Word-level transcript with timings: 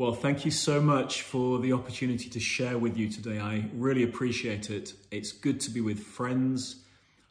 Well, 0.00 0.14
thank 0.14 0.46
you 0.46 0.50
so 0.50 0.80
much 0.80 1.20
for 1.20 1.58
the 1.58 1.74
opportunity 1.74 2.30
to 2.30 2.40
share 2.40 2.78
with 2.78 2.96
you 2.96 3.10
today. 3.10 3.38
I 3.38 3.68
really 3.74 4.02
appreciate 4.02 4.70
it. 4.70 4.94
It's 5.10 5.30
good 5.30 5.60
to 5.60 5.70
be 5.70 5.82
with 5.82 6.00
friends. 6.00 6.76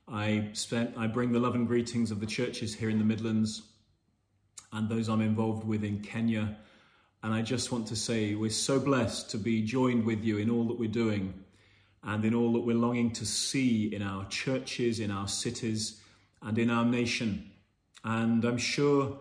I 0.08 0.50
spent 0.54 0.96
I 0.96 1.08
bring 1.08 1.32
the 1.32 1.40
love 1.40 1.56
and 1.56 1.68
greetings 1.68 2.12
of 2.12 2.20
the 2.20 2.28
churches 2.28 2.76
here 2.76 2.92
in 2.92 3.00
the 3.00 3.04
Midlands 3.04 3.64
and 4.72 4.88
those 4.88 5.10
I'm 5.10 5.22
involved 5.22 5.64
with 5.66 5.84
in 5.84 6.02
Kenya. 6.02 6.58
And 7.24 7.34
I 7.34 7.42
just 7.42 7.72
want 7.72 7.88
to 7.88 7.96
say 7.96 8.36
we're 8.36 8.52
so 8.52 8.80
blessed 8.80 9.32
to 9.32 9.40
be 9.40 9.64
joined 9.64 10.06
with 10.06 10.24
you 10.24 10.38
in 10.38 10.52
all 10.52 10.66
that 10.66 10.78
we're 10.78 10.92
doing 10.92 11.34
and 12.04 12.24
in 12.24 12.36
all 12.36 12.54
that 12.54 12.60
we're 12.60 12.76
longing 12.76 13.10
to 13.14 13.26
see 13.26 13.92
in 13.92 14.04
our 14.04 14.28
churches, 14.28 15.00
in 15.00 15.10
our 15.10 15.28
cities, 15.28 16.00
and 16.44 16.56
in 16.60 16.70
our 16.70 16.86
nation. 16.86 17.50
And 18.04 18.46
I'm 18.46 18.60
sure 18.60 19.18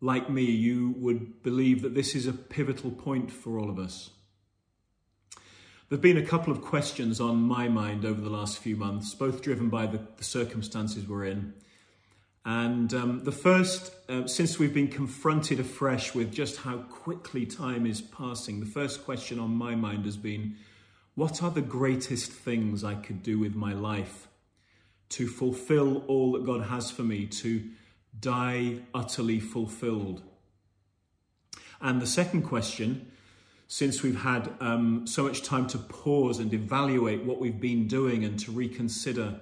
like 0.00 0.30
me, 0.30 0.44
you 0.44 0.94
would 0.96 1.42
believe 1.42 1.82
that 1.82 1.94
this 1.94 2.14
is 2.14 2.26
a 2.26 2.32
pivotal 2.32 2.90
point 2.90 3.30
for 3.30 3.58
all 3.58 3.68
of 3.68 3.78
us. 3.78 4.10
There 5.88 5.96
have 5.96 6.02
been 6.02 6.16
a 6.16 6.24
couple 6.24 6.52
of 6.52 6.62
questions 6.62 7.20
on 7.20 7.42
my 7.42 7.68
mind 7.68 8.04
over 8.04 8.20
the 8.20 8.30
last 8.30 8.58
few 8.58 8.76
months, 8.76 9.12
both 9.12 9.42
driven 9.42 9.68
by 9.68 9.86
the, 9.86 10.00
the 10.16 10.24
circumstances 10.24 11.06
we're 11.06 11.24
in. 11.24 11.52
And 12.44 12.94
um, 12.94 13.24
the 13.24 13.32
first, 13.32 13.92
uh, 14.08 14.26
since 14.26 14.58
we've 14.58 14.72
been 14.72 14.88
confronted 14.88 15.60
afresh 15.60 16.14
with 16.14 16.32
just 16.32 16.58
how 16.58 16.78
quickly 16.78 17.44
time 17.44 17.86
is 17.86 18.00
passing, 18.00 18.60
the 18.60 18.66
first 18.66 19.04
question 19.04 19.38
on 19.38 19.50
my 19.50 19.74
mind 19.74 20.06
has 20.06 20.16
been 20.16 20.56
what 21.16 21.42
are 21.42 21.50
the 21.50 21.60
greatest 21.60 22.32
things 22.32 22.82
I 22.82 22.94
could 22.94 23.22
do 23.22 23.38
with 23.38 23.54
my 23.54 23.74
life 23.74 24.28
to 25.10 25.26
fulfill 25.26 26.04
all 26.06 26.32
that 26.32 26.46
God 26.46 26.68
has 26.68 26.90
for 26.90 27.02
me, 27.02 27.26
to 27.26 27.68
die 28.18 28.80
utterly 28.94 29.40
fulfilled? 29.40 30.22
And 31.80 32.00
the 32.00 32.06
second 32.06 32.42
question, 32.42 33.10
since 33.68 34.02
we've 34.02 34.22
had 34.22 34.52
um, 34.60 35.06
so 35.06 35.24
much 35.24 35.42
time 35.42 35.66
to 35.68 35.78
pause 35.78 36.38
and 36.38 36.52
evaluate 36.52 37.24
what 37.24 37.40
we've 37.40 37.60
been 37.60 37.86
doing 37.86 38.24
and 38.24 38.38
to 38.40 38.50
reconsider 38.50 39.40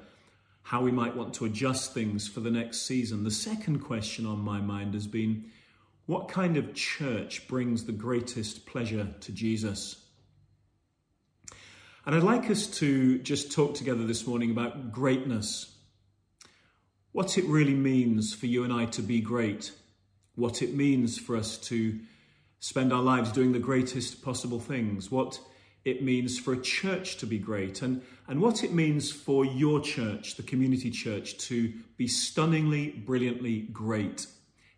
how 0.62 0.82
we 0.82 0.92
might 0.92 1.16
want 1.16 1.32
to 1.34 1.46
adjust 1.46 1.94
things 1.94 2.28
for 2.28 2.40
the 2.40 2.50
next 2.50 2.82
season, 2.82 3.24
the 3.24 3.30
second 3.30 3.80
question 3.80 4.26
on 4.26 4.38
my 4.38 4.60
mind 4.60 4.94
has 4.94 5.06
been 5.06 5.50
what 6.04 6.28
kind 6.28 6.56
of 6.56 6.74
church 6.74 7.48
brings 7.48 7.84
the 7.84 7.92
greatest 7.92 8.66
pleasure 8.66 9.14
to 9.20 9.32
Jesus? 9.32 10.04
And 12.06 12.14
I'd 12.14 12.22
like 12.22 12.50
us 12.50 12.66
to 12.78 13.18
just 13.18 13.52
talk 13.52 13.74
together 13.74 14.06
this 14.06 14.26
morning 14.26 14.50
about 14.50 14.92
greatness 14.92 15.74
what 17.18 17.36
it 17.36 17.44
really 17.46 17.74
means 17.74 18.32
for 18.32 18.46
you 18.46 18.62
and 18.62 18.72
I 18.72 18.84
to 18.84 19.02
be 19.02 19.20
great, 19.20 19.72
what 20.36 20.62
it 20.62 20.72
means 20.72 21.18
for 21.18 21.34
us 21.34 21.58
to 21.58 21.98
spend 22.60 22.92
our 22.92 23.02
lives 23.02 23.32
doing 23.32 23.50
the 23.50 23.58
greatest 23.58 24.22
possible 24.22 24.60
things, 24.60 25.10
what 25.10 25.40
it 25.84 26.00
means 26.00 26.38
for 26.38 26.52
a 26.52 26.62
church 26.62 27.16
to 27.16 27.26
be 27.26 27.36
great, 27.36 27.82
and, 27.82 28.02
and 28.28 28.40
what 28.40 28.62
it 28.62 28.72
means 28.72 29.10
for 29.10 29.44
your 29.44 29.80
church, 29.80 30.36
the 30.36 30.44
community 30.44 30.92
church, 30.92 31.36
to 31.38 31.72
be 31.96 32.06
stunningly, 32.06 32.90
brilliantly 32.90 33.62
great. 33.72 34.28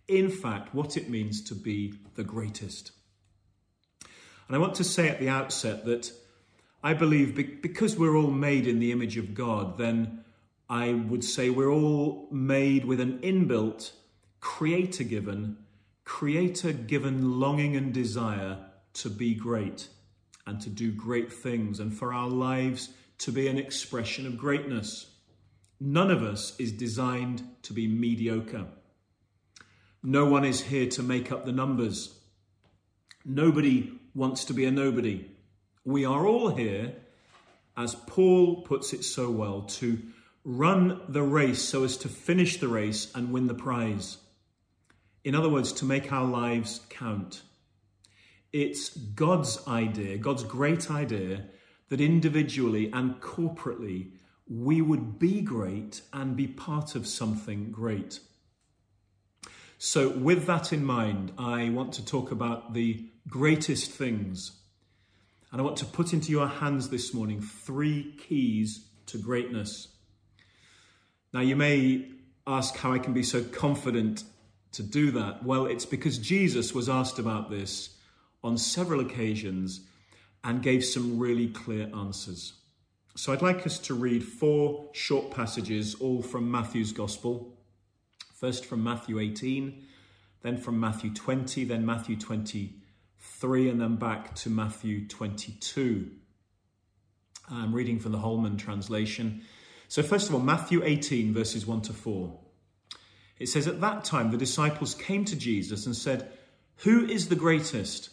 In 0.08 0.30
fact, 0.30 0.74
what 0.74 0.96
it 0.96 1.10
means 1.10 1.42
to 1.42 1.54
be 1.54 1.92
the 2.14 2.24
greatest. 2.24 2.92
And 4.46 4.56
I 4.56 4.58
want 4.58 4.76
to 4.76 4.84
say 4.84 5.10
at 5.10 5.20
the 5.20 5.28
outset 5.28 5.84
that 5.84 6.10
I 6.82 6.94
believe 6.94 7.34
because 7.60 7.98
we're 7.98 8.16
all 8.16 8.30
made 8.30 8.66
in 8.66 8.78
the 8.78 8.92
image 8.92 9.18
of 9.18 9.34
God, 9.34 9.76
then 9.76 10.24
I 10.70 10.92
would 10.92 11.24
say 11.24 11.50
we're 11.50 11.72
all 11.72 12.28
made 12.30 12.84
with 12.84 13.00
an 13.00 13.18
inbuilt, 13.18 13.90
creator 14.38 15.02
given, 15.02 15.56
creator 16.04 16.72
given 16.72 17.40
longing 17.40 17.74
and 17.74 17.92
desire 17.92 18.58
to 18.94 19.10
be 19.10 19.34
great 19.34 19.88
and 20.46 20.60
to 20.60 20.70
do 20.70 20.92
great 20.92 21.32
things 21.32 21.80
and 21.80 21.92
for 21.92 22.14
our 22.14 22.28
lives 22.28 22.90
to 23.18 23.32
be 23.32 23.48
an 23.48 23.58
expression 23.58 24.28
of 24.28 24.38
greatness. 24.38 25.10
None 25.80 26.10
of 26.12 26.22
us 26.22 26.54
is 26.60 26.70
designed 26.70 27.42
to 27.62 27.72
be 27.72 27.88
mediocre. 27.88 28.66
No 30.04 30.26
one 30.26 30.44
is 30.44 30.62
here 30.62 30.88
to 30.90 31.02
make 31.02 31.32
up 31.32 31.44
the 31.44 31.52
numbers. 31.52 32.16
Nobody 33.24 33.92
wants 34.14 34.44
to 34.44 34.54
be 34.54 34.66
a 34.66 34.70
nobody. 34.70 35.32
We 35.84 36.04
are 36.04 36.24
all 36.26 36.54
here, 36.54 36.94
as 37.76 37.96
Paul 38.06 38.62
puts 38.62 38.92
it 38.92 39.04
so 39.04 39.30
well, 39.30 39.62
to 39.62 40.00
run 40.44 41.00
the 41.08 41.22
race 41.22 41.62
so 41.62 41.84
as 41.84 41.96
to 41.98 42.08
finish 42.08 42.58
the 42.58 42.68
race 42.68 43.12
and 43.14 43.32
win 43.32 43.46
the 43.46 43.54
prize. 43.54 44.18
In 45.22 45.34
other 45.34 45.48
words, 45.48 45.72
to 45.74 45.84
make 45.84 46.12
our 46.12 46.24
lives 46.24 46.80
count. 46.88 47.42
It's 48.52 48.88
God's 48.88 49.66
idea, 49.68 50.16
God's 50.18 50.44
great 50.44 50.90
idea, 50.90 51.44
that 51.88 52.00
individually 52.00 52.90
and 52.92 53.20
corporately 53.20 54.12
we 54.48 54.82
would 54.82 55.18
be 55.18 55.40
great 55.40 56.02
and 56.12 56.36
be 56.36 56.46
part 56.46 56.94
of 56.96 57.06
something 57.06 57.70
great. 57.70 58.18
So, 59.78 60.10
with 60.10 60.46
that 60.46 60.72
in 60.72 60.84
mind, 60.84 61.32
I 61.38 61.70
want 61.70 61.92
to 61.94 62.04
talk 62.04 62.32
about 62.32 62.74
the 62.74 63.08
greatest 63.28 63.92
things. 63.92 64.52
And 65.52 65.60
I 65.60 65.64
want 65.64 65.78
to 65.78 65.86
put 65.86 66.12
into 66.12 66.30
your 66.30 66.48
hands 66.48 66.90
this 66.90 67.14
morning 67.14 67.40
three 67.40 68.14
keys 68.18 68.88
to 69.06 69.18
greatness. 69.18 69.89
Now, 71.32 71.40
you 71.40 71.56
may 71.56 72.08
ask 72.46 72.76
how 72.76 72.92
I 72.92 72.98
can 72.98 73.12
be 73.12 73.22
so 73.22 73.42
confident 73.44 74.24
to 74.72 74.82
do 74.82 75.10
that. 75.12 75.44
Well, 75.44 75.66
it's 75.66 75.86
because 75.86 76.18
Jesus 76.18 76.74
was 76.74 76.88
asked 76.88 77.18
about 77.18 77.50
this 77.50 77.96
on 78.42 78.56
several 78.58 79.00
occasions 79.00 79.80
and 80.42 80.62
gave 80.62 80.84
some 80.84 81.18
really 81.18 81.48
clear 81.48 81.90
answers. 81.94 82.54
So 83.16 83.32
I'd 83.32 83.42
like 83.42 83.66
us 83.66 83.78
to 83.80 83.94
read 83.94 84.24
four 84.24 84.88
short 84.92 85.30
passages, 85.30 85.94
all 85.96 86.22
from 86.22 86.50
Matthew's 86.50 86.92
Gospel. 86.92 87.56
First 88.34 88.64
from 88.64 88.82
Matthew 88.82 89.18
18, 89.18 89.84
then 90.42 90.56
from 90.56 90.80
Matthew 90.80 91.12
20, 91.12 91.64
then 91.64 91.84
Matthew 91.84 92.16
23, 92.16 93.68
and 93.68 93.80
then 93.80 93.96
back 93.96 94.34
to 94.36 94.48
Matthew 94.48 95.06
22. 95.06 96.10
I'm 97.50 97.74
reading 97.74 97.98
from 97.98 98.12
the 98.12 98.18
Holman 98.18 98.56
translation. 98.56 99.42
So, 99.90 100.04
first 100.04 100.28
of 100.28 100.36
all, 100.36 100.40
Matthew 100.40 100.84
18, 100.84 101.34
verses 101.34 101.66
1 101.66 101.80
to 101.82 101.92
4. 101.92 102.38
It 103.40 103.48
says, 103.48 103.66
At 103.66 103.80
that 103.80 104.04
time, 104.04 104.30
the 104.30 104.36
disciples 104.36 104.94
came 104.94 105.24
to 105.24 105.34
Jesus 105.34 105.84
and 105.84 105.96
said, 105.96 106.30
Who 106.84 107.04
is 107.06 107.28
the 107.28 107.34
greatest 107.34 108.10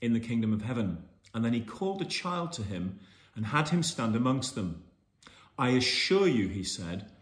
in 0.00 0.12
the 0.12 0.18
kingdom 0.18 0.52
of 0.52 0.62
heaven? 0.62 1.04
And 1.32 1.44
then 1.44 1.52
he 1.52 1.60
called 1.60 2.02
a 2.02 2.04
child 2.04 2.50
to 2.54 2.64
him 2.64 2.98
and 3.36 3.46
had 3.46 3.68
him 3.68 3.84
stand 3.84 4.16
amongst 4.16 4.56
them. 4.56 4.82
I 5.56 5.68
assure 5.68 6.26
you, 6.26 6.48
he 6.48 6.64
said, 6.64 7.12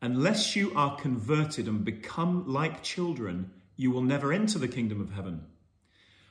unless 0.00 0.54
you 0.54 0.72
are 0.76 0.94
converted 0.94 1.66
and 1.66 1.84
become 1.84 2.46
like 2.46 2.84
children, 2.84 3.50
you 3.74 3.90
will 3.90 4.02
never 4.02 4.32
enter 4.32 4.60
the 4.60 4.68
kingdom 4.68 5.00
of 5.00 5.10
heaven. 5.10 5.44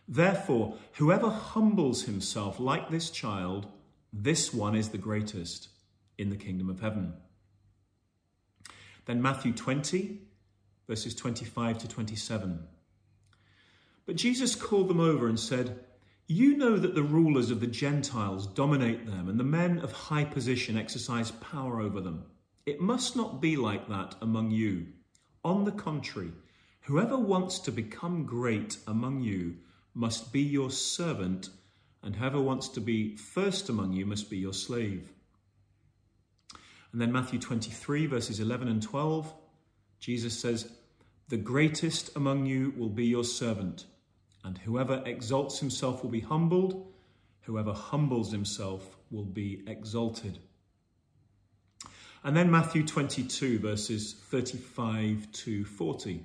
Therefore, 0.08 0.78
whoever 0.94 1.30
humbles 1.30 2.04
himself 2.04 2.62
like 2.62 2.90
this 2.90 3.10
child, 3.10 3.68
this 4.14 4.54
one 4.54 4.74
is 4.74 4.92
the 4.92 4.98
greatest 4.98 5.68
in 6.18 6.30
the 6.30 6.38
kingdom 6.38 6.70
of 6.70 6.80
heaven. 6.80 7.12
Then 9.06 9.22
Matthew 9.22 9.54
20, 9.54 10.22
verses 10.88 11.16
25 11.16 11.78
to 11.80 11.88
27. 11.88 12.60
But 14.06 14.16
Jesus 14.16 14.56
called 14.56 14.88
them 14.88 15.00
over 15.00 15.28
and 15.28 15.40
said, 15.40 15.80
You 16.28 16.58
know 16.58 16.78
that 16.78 16.96
the 16.96 17.04
rulers 17.04 17.52
of 17.52 17.60
the 17.60 17.68
Gentiles 17.68 18.48
dominate 18.48 19.06
them, 19.06 19.30
and 19.30 19.40
the 19.40 19.44
men 19.44 19.80
of 19.80 19.92
high 19.92 20.26
position 20.26 20.78
exercise 20.78 21.32
power 21.32 21.82
over 21.82 22.02
them. 22.02 22.26
It 22.66 22.82
must 22.82 23.16
not 23.16 23.42
be 23.42 23.58
like 23.58 23.88
that 23.90 24.16
among 24.22 24.52
you. 24.52 24.88
On 25.44 25.66
the 25.66 25.72
contrary, 25.72 26.32
whoever 26.82 27.18
wants 27.18 27.60
to 27.60 27.72
become 27.72 28.26
great 28.26 28.78
among 28.88 29.22
you 29.22 29.58
must 29.94 30.34
be 30.34 30.42
your 30.42 30.72
servant, 30.72 31.50
and 32.04 32.16
whoever 32.16 32.42
wants 32.42 32.70
to 32.70 32.82
be 32.82 33.16
first 33.16 33.70
among 33.70 33.94
you 33.94 34.06
must 34.06 34.30
be 34.30 34.38
your 34.38 34.54
slave. 34.54 35.15
And 36.96 37.02
then 37.02 37.12
Matthew 37.12 37.40
23, 37.40 38.06
verses 38.06 38.40
11 38.40 38.70
and 38.70 38.82
12, 38.82 39.34
Jesus 40.00 40.40
says, 40.40 40.72
The 41.28 41.36
greatest 41.36 42.16
among 42.16 42.46
you 42.46 42.74
will 42.78 42.88
be 42.88 43.06
your 43.06 43.26
servant, 43.26 43.84
and 44.46 44.58
whoever 44.60 45.04
exalts 45.06 45.60
himself 45.60 46.04
will 46.04 46.10
be 46.10 46.22
humbled, 46.22 46.88
whoever 47.42 47.74
humbles 47.74 48.32
himself 48.32 48.96
will 49.12 49.26
be 49.26 49.62
exalted. 49.68 50.40
And 52.24 52.34
then 52.34 52.50
Matthew 52.50 52.86
22, 52.86 53.60
verses 53.60 54.14
35 54.14 55.30
to 55.34 55.66
40 55.66 56.24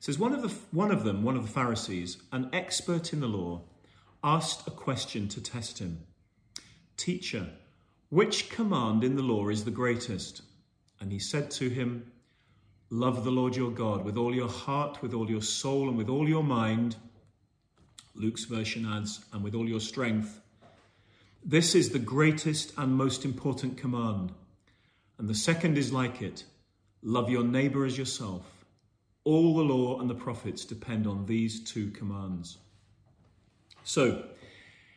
says 0.00 0.18
one 0.18 0.34
of 0.34 0.42
the 0.42 0.54
one 0.72 0.90
of 0.90 1.04
them 1.04 1.22
one 1.22 1.36
of 1.36 1.44
the 1.44 1.52
pharisees 1.52 2.18
an 2.30 2.50
expert 2.52 3.14
in 3.14 3.20
the 3.20 3.26
law 3.26 3.62
asked 4.22 4.66
a 4.66 4.70
question 4.70 5.28
to 5.28 5.40
test 5.40 5.78
him 5.78 6.04
teacher 6.96 7.48
which 8.12 8.50
command 8.50 9.02
in 9.02 9.16
the 9.16 9.22
law 9.22 9.48
is 9.48 9.64
the 9.64 9.70
greatest? 9.70 10.42
And 11.00 11.10
he 11.10 11.18
said 11.18 11.50
to 11.52 11.70
him, 11.70 12.12
Love 12.90 13.24
the 13.24 13.30
Lord 13.30 13.56
your 13.56 13.70
God 13.70 14.04
with 14.04 14.18
all 14.18 14.34
your 14.34 14.50
heart, 14.50 15.00
with 15.00 15.14
all 15.14 15.30
your 15.30 15.40
soul, 15.40 15.88
and 15.88 15.96
with 15.96 16.10
all 16.10 16.28
your 16.28 16.44
mind. 16.44 16.96
Luke's 18.14 18.44
version 18.44 18.84
adds, 18.84 19.24
and 19.32 19.42
with 19.42 19.54
all 19.54 19.66
your 19.66 19.80
strength. 19.80 20.42
This 21.42 21.74
is 21.74 21.88
the 21.88 21.98
greatest 21.98 22.74
and 22.76 22.94
most 22.94 23.24
important 23.24 23.78
command. 23.78 24.32
And 25.16 25.26
the 25.26 25.34
second 25.34 25.78
is 25.78 25.90
like 25.90 26.20
it 26.20 26.44
love 27.02 27.30
your 27.30 27.44
neighbor 27.44 27.86
as 27.86 27.96
yourself. 27.96 28.44
All 29.24 29.56
the 29.56 29.62
law 29.62 30.00
and 30.00 30.10
the 30.10 30.14
prophets 30.14 30.66
depend 30.66 31.06
on 31.06 31.24
these 31.24 31.64
two 31.64 31.90
commands. 31.92 32.58
So, 33.84 34.22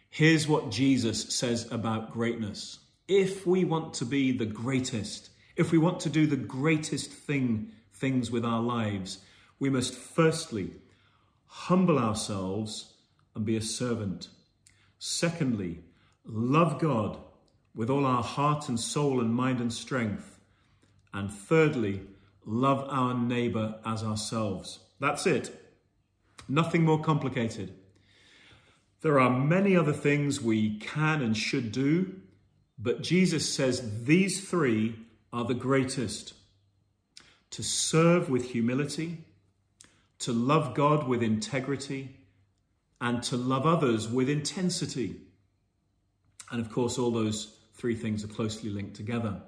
here's 0.10 0.50
what 0.50 0.70
Jesus 0.70 1.34
says 1.34 1.72
about 1.72 2.12
greatness. 2.12 2.80
If 3.08 3.46
we 3.46 3.64
want 3.66 3.94
to 3.96 4.06
be 4.06 4.32
the 4.32 4.46
greatest, 4.46 5.30
if 5.56 5.72
we 5.72 5.78
want 5.78 6.00
to 6.02 6.10
do 6.10 6.26
the 6.26 6.36
greatest 6.36 7.12
thing, 7.12 7.72
things 7.94 8.32
with 8.32 8.44
our 8.44 8.62
lives, 8.62 9.20
we 9.60 9.70
must 9.70 9.94
firstly 9.94 10.72
humble 11.46 12.00
ourselves 12.00 12.94
and 13.36 13.46
be 13.46 13.56
a 13.56 13.62
servant. 13.62 14.30
Secondly, 14.98 15.84
love 16.26 16.80
God 16.80 17.18
with 17.76 17.90
all 17.90 18.06
our 18.06 18.24
heart 18.24 18.70
and 18.70 18.80
soul 18.80 19.20
and 19.22 19.34
mind 19.34 19.60
and 19.60 19.72
strength. 19.72 20.40
And 21.14 21.32
thirdly, 21.32 22.02
love 22.46 22.88
our 22.90 23.14
neighbor 23.14 23.76
as 23.86 24.04
ourselves. 24.04 24.80
That's 25.00 25.28
it. 25.28 25.62
Nothing 26.48 26.84
more 26.84 27.02
complicated. 27.02 27.74
There 29.02 29.20
are 29.20 29.30
many 29.30 29.76
other 29.78 29.94
things 29.94 30.42
we 30.42 30.80
can 30.80 31.22
and 31.22 31.38
should 31.38 31.72
do, 31.72 32.22
but 32.78 33.02
Jesus 33.02 33.52
says 33.54 34.04
these 34.04 34.48
three 34.48 34.96
are 35.32 35.46
the 35.46 35.54
greatest 35.54 36.34
to 37.52 37.64
serve 37.64 38.30
with 38.30 38.52
humility, 38.52 39.20
to 40.20 40.34
love 40.34 40.74
God 40.74 41.08
with 41.08 41.24
integrity, 41.24 42.18
and 43.00 43.22
to 43.24 43.38
love 43.38 43.66
others 43.66 44.08
with 44.08 44.30
intensity. 44.30 45.22
And 46.52 46.60
of 46.60 46.72
course, 46.72 46.98
all 46.98 47.12
those 47.12 47.56
three 47.76 47.96
things 47.96 48.24
are 48.24 48.30
closely 48.30 48.70
linked 48.70 48.96
together. 48.96 49.42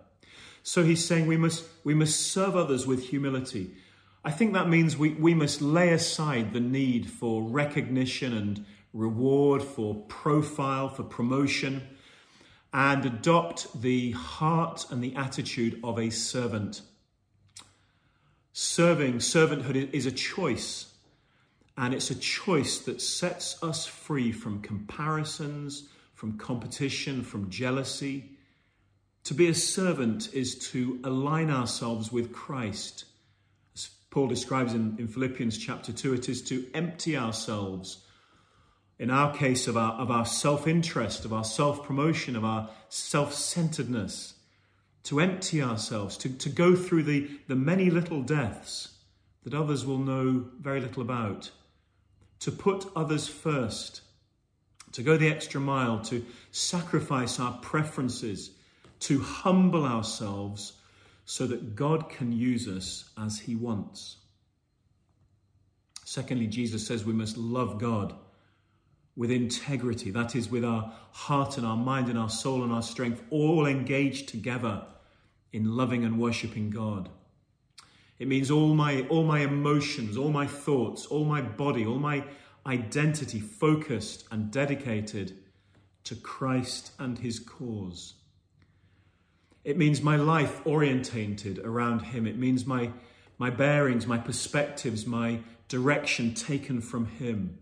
So 0.64 0.84
he's 0.84 1.04
saying 1.04 1.28
we 1.28 1.38
must, 1.38 1.64
we 1.84 1.94
must 1.94 2.20
serve 2.20 2.56
others 2.56 2.86
with 2.86 3.10
humility. 3.10 3.72
I 4.24 4.32
think 4.32 4.54
that 4.54 4.68
means 4.68 4.98
we, 4.98 5.12
we 5.12 5.34
must 5.34 5.62
lay 5.62 5.94
aside 5.94 6.52
the 6.52 6.60
need 6.60 7.10
for 7.10 7.42
recognition 7.42 8.36
and 8.36 8.66
reward, 8.94 9.64
for 9.64 9.96
profile, 9.96 10.90
for 10.90 11.04
promotion, 11.04 11.88
and 12.74 13.06
adopt 13.06 13.82
the 13.82 14.12
heart 14.12 14.86
and 14.90 15.04
the 15.04 15.16
attitude 15.16 15.80
of 15.84 15.98
a 15.98 16.10
servant. 16.10 16.82
Serving, 18.54 19.16
servanthood 19.16 19.94
is 19.94 20.06
a 20.06 20.12
choice, 20.12 20.94
and 21.78 21.94
it's 21.94 22.10
a 22.10 22.16
choice 22.16 22.80
that 22.80 23.02
sets 23.02 23.62
us 23.64 23.86
free 23.86 24.32
from 24.32 24.62
comparisons, 24.62 25.90
from 26.14 26.38
competition, 26.38 27.24
from 27.24 27.50
jealousy. 27.50 28.32
To 29.26 29.34
be 29.34 29.48
a 29.48 29.54
servant 29.54 30.34
is 30.34 30.56
to 30.72 31.00
align 31.04 31.52
ourselves 31.52 32.12
with 32.12 32.34
Christ. 32.34 33.06
As 33.76 33.90
Paul 34.10 34.28
describes 34.28 34.74
in, 34.74 34.96
in 34.98 35.08
Philippians 35.08 35.58
chapter 35.58 35.94
2, 35.94 36.16
it 36.16 36.30
is 36.30 36.42
to 36.44 36.66
empty 36.74 37.16
ourselves 37.16 38.04
in 39.00 39.12
our 39.12 39.36
case, 39.36 39.68
of 39.68 39.78
our, 39.78 39.94
of 39.94 40.10
our 40.10 40.26
self 40.26 40.68
interest, 40.68 41.24
of 41.24 41.32
our 41.32 41.44
self 41.44 41.84
promotion, 41.84 42.36
of 42.36 42.44
our 42.44 42.70
self 42.90 43.34
centeredness, 43.34 44.34
to 45.04 45.20
empty 45.20 45.62
ourselves, 45.62 46.18
to, 46.18 46.30
to 46.30 46.50
go 46.50 46.76
through 46.76 47.04
the, 47.04 47.30
the 47.48 47.56
many 47.56 47.90
little 47.90 48.24
deaths 48.24 48.90
that 49.44 49.54
others 49.54 49.86
will 49.86 50.00
know 50.00 50.46
very 50.60 50.82
little 50.82 51.02
about, 51.02 51.52
to 52.40 52.52
put 52.52 52.86
others 52.96 53.28
first, 53.28 54.02
to 54.92 55.04
go 55.04 55.16
the 55.16 55.30
extra 55.30 55.62
mile, 55.62 56.00
to 56.00 56.26
sacrifice 56.52 57.40
our 57.40 57.58
preferences, 57.60 58.52
to 59.00 59.22
humble 59.22 59.86
ourselves 59.86 60.74
so 61.26 61.46
that 61.46 61.76
God 61.76 62.10
can 62.10 62.32
use 62.32 62.68
us 62.68 63.10
as 63.18 63.40
He 63.40 63.56
wants. 63.56 64.18
Secondly, 66.04 66.48
Jesus 66.48 66.88
says 66.88 67.06
we 67.06 67.14
must 67.14 67.38
love 67.38 67.80
God 67.80 68.16
with 69.18 69.32
integrity. 69.32 70.12
That 70.12 70.36
is, 70.36 70.50
with 70.50 70.64
our 70.64 70.94
heart 71.12 71.58
and 71.58 71.66
our 71.66 71.76
mind 71.76 72.08
and 72.08 72.18
our 72.18 72.30
soul 72.30 72.64
and 72.64 72.72
our 72.72 72.84
strength 72.84 73.24
all 73.32 73.66
engaged 73.66 74.30
together 74.30 74.86
in 75.52 75.76
loving 75.76 76.06
and 76.06 76.20
worshipping 76.20 76.70
God. 76.70 77.10
It 78.20 78.28
means 78.28 78.52
all 78.52 78.76
my, 78.76 79.08
all 79.10 79.24
my 79.24 79.40
emotions, 79.40 80.18
all 80.18 80.30
my 80.30 80.46
thoughts, 80.46 81.06
all 81.08 81.26
my 81.26 81.42
body, 81.42 81.86
all 81.86 82.00
my 82.00 82.24
identity 82.66 83.40
focused 83.40 84.26
and 84.32 84.52
dedicated 84.52 85.38
to 86.04 86.16
Christ 86.16 86.92
and 87.00 87.18
his 87.18 87.40
cause. 87.40 88.14
It 89.64 89.78
means 89.78 90.02
my 90.02 90.16
life 90.16 90.66
orientated 90.66 91.60
around 91.60 92.00
him. 92.00 92.28
It 92.28 92.38
means 92.38 92.66
my, 92.66 92.92
my 93.38 93.50
bearings, 93.50 94.06
my 94.06 94.18
perspectives, 94.18 95.06
my 95.06 95.40
direction 95.68 96.34
taken 96.34 96.82
from 96.82 97.06
him 97.06 97.58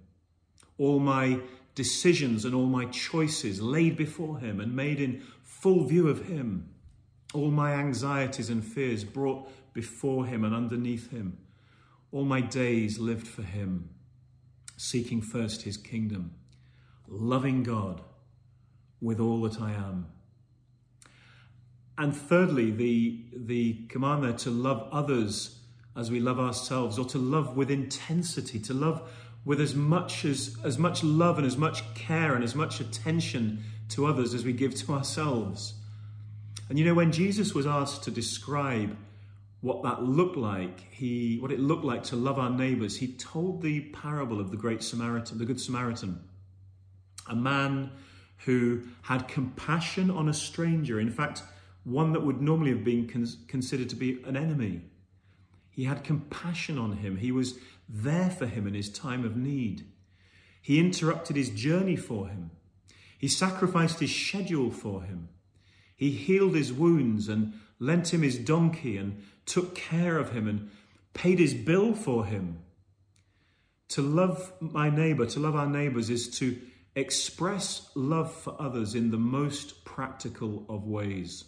all 0.77 0.99
my 0.99 1.39
decisions 1.73 2.45
and 2.45 2.55
all 2.55 2.65
my 2.65 2.85
choices 2.85 3.61
laid 3.61 3.97
before 3.97 4.39
Him 4.39 4.59
and 4.59 4.75
made 4.75 4.99
in 4.99 5.23
full 5.43 5.83
view 5.83 6.07
of 6.07 6.27
Him, 6.27 6.69
all 7.33 7.51
my 7.51 7.73
anxieties 7.73 8.49
and 8.49 8.63
fears 8.63 9.03
brought 9.03 9.49
before 9.73 10.25
Him 10.25 10.43
and 10.43 10.55
underneath 10.55 11.11
Him, 11.11 11.37
all 12.11 12.25
my 12.25 12.41
days 12.41 12.97
lived 12.97 13.27
for 13.27 13.43
Him, 13.43 13.89
seeking 14.77 15.21
first 15.21 15.63
His 15.63 15.77
kingdom, 15.77 16.33
loving 17.07 17.63
God 17.63 18.01
with 19.01 19.19
all 19.19 19.41
that 19.41 19.61
I 19.61 19.73
am. 19.73 20.07
And 21.97 22.15
thirdly, 22.15 22.71
the, 22.71 23.21
the 23.33 23.85
command 23.87 24.23
there 24.23 24.33
to 24.33 24.49
love 24.49 24.87
others 24.91 25.59
as 25.95 26.11
we 26.11 26.19
love 26.19 26.39
ourselves, 26.39 26.99
or 26.99 27.05
to 27.05 27.17
love 27.17 27.55
with 27.55 27.71
intensity, 27.71 28.59
to 28.59 28.73
love 28.73 29.09
with 29.45 29.61
as 29.61 29.75
much 29.75 30.25
as 30.25 30.57
as 30.63 30.77
much 30.77 31.03
love 31.03 31.37
and 31.37 31.45
as 31.47 31.55
much 31.55 31.93
care 31.93 32.33
and 32.33 32.43
as 32.43 32.55
much 32.55 32.79
attention 32.79 33.63
to 33.89 34.05
others 34.05 34.33
as 34.33 34.43
we 34.43 34.51
give 34.51 34.75
to 34.75 34.93
ourselves. 34.93 35.75
And 36.67 36.79
you 36.79 36.85
know, 36.85 36.95
when 36.95 37.11
Jesus 37.11 37.53
was 37.53 37.67
asked 37.67 38.03
to 38.03 38.11
describe 38.11 38.97
what 39.61 39.83
that 39.83 40.03
looked 40.03 40.35
like, 40.35 40.91
he 40.91 41.37
what 41.39 41.51
it 41.51 41.59
looked 41.59 41.85
like 41.85 42.03
to 42.03 42.15
love 42.15 42.39
our 42.39 42.49
neighbors, 42.49 42.97
he 42.97 43.07
told 43.13 43.61
the 43.61 43.81
parable 43.81 44.39
of 44.39 44.51
the 44.51 44.57
great 44.57 44.83
Samaritan, 44.83 45.37
the 45.37 45.45
good 45.45 45.61
Samaritan, 45.61 46.19
a 47.27 47.35
man 47.35 47.91
who 48.45 48.81
had 49.03 49.27
compassion 49.27 50.11
on 50.11 50.27
a 50.27 50.33
stranger. 50.33 50.99
In 50.99 51.11
fact, 51.11 51.43
one 51.83 52.13
that 52.13 52.23
would 52.23 52.41
normally 52.41 52.71
have 52.71 52.83
been 52.83 53.07
considered 53.47 53.89
to 53.89 53.95
be 53.95 54.21
an 54.25 54.35
enemy. 54.35 54.81
He 55.69 55.83
had 55.83 56.03
compassion 56.03 56.77
on 56.77 56.93
him. 56.93 57.17
He 57.17 57.31
was 57.31 57.59
there 57.87 58.29
for 58.29 58.45
him 58.45 58.67
in 58.67 58.73
his 58.73 58.89
time 58.89 59.23
of 59.25 59.35
need. 59.35 59.85
He 60.61 60.79
interrupted 60.79 61.35
his 61.35 61.49
journey 61.49 61.95
for 61.95 62.27
him. 62.27 62.51
He 63.17 63.27
sacrificed 63.27 63.99
his 63.99 64.15
schedule 64.15 64.71
for 64.71 65.03
him. 65.03 65.29
He 65.95 66.11
healed 66.11 66.55
his 66.55 66.73
wounds 66.73 67.29
and 67.29 67.53
lent 67.79 68.13
him 68.13 68.21
his 68.21 68.37
donkey 68.37 68.97
and 68.97 69.23
took 69.45 69.75
care 69.75 70.17
of 70.17 70.31
him 70.31 70.47
and 70.47 70.69
paid 71.13 71.39
his 71.39 71.53
bill 71.53 71.93
for 71.93 72.25
him. 72.25 72.59
To 73.89 74.01
love 74.01 74.51
my 74.59 74.89
neighbor, 74.89 75.25
to 75.27 75.39
love 75.39 75.55
our 75.55 75.69
neighbors, 75.69 76.09
is 76.09 76.29
to 76.39 76.59
express 76.95 77.89
love 77.95 78.33
for 78.33 78.55
others 78.59 78.95
in 78.95 79.11
the 79.11 79.17
most 79.17 79.85
practical 79.85 80.65
of 80.67 80.85
ways. 80.85 81.45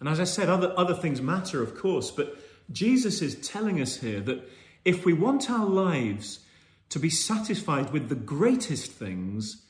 And 0.00 0.08
as 0.08 0.20
I 0.20 0.24
said, 0.24 0.48
other, 0.48 0.74
other 0.76 0.94
things 0.94 1.20
matter, 1.20 1.62
of 1.62 1.76
course, 1.76 2.10
but 2.10 2.38
Jesus 2.70 3.22
is 3.22 3.36
telling 3.46 3.80
us 3.80 3.98
here 3.98 4.20
that 4.20 4.48
if 4.84 5.04
we 5.04 5.12
want 5.12 5.50
our 5.50 5.66
lives 5.66 6.40
to 6.88 6.98
be 6.98 7.10
satisfied 7.10 7.92
with 7.92 8.08
the 8.08 8.14
greatest 8.14 8.92
things, 8.92 9.62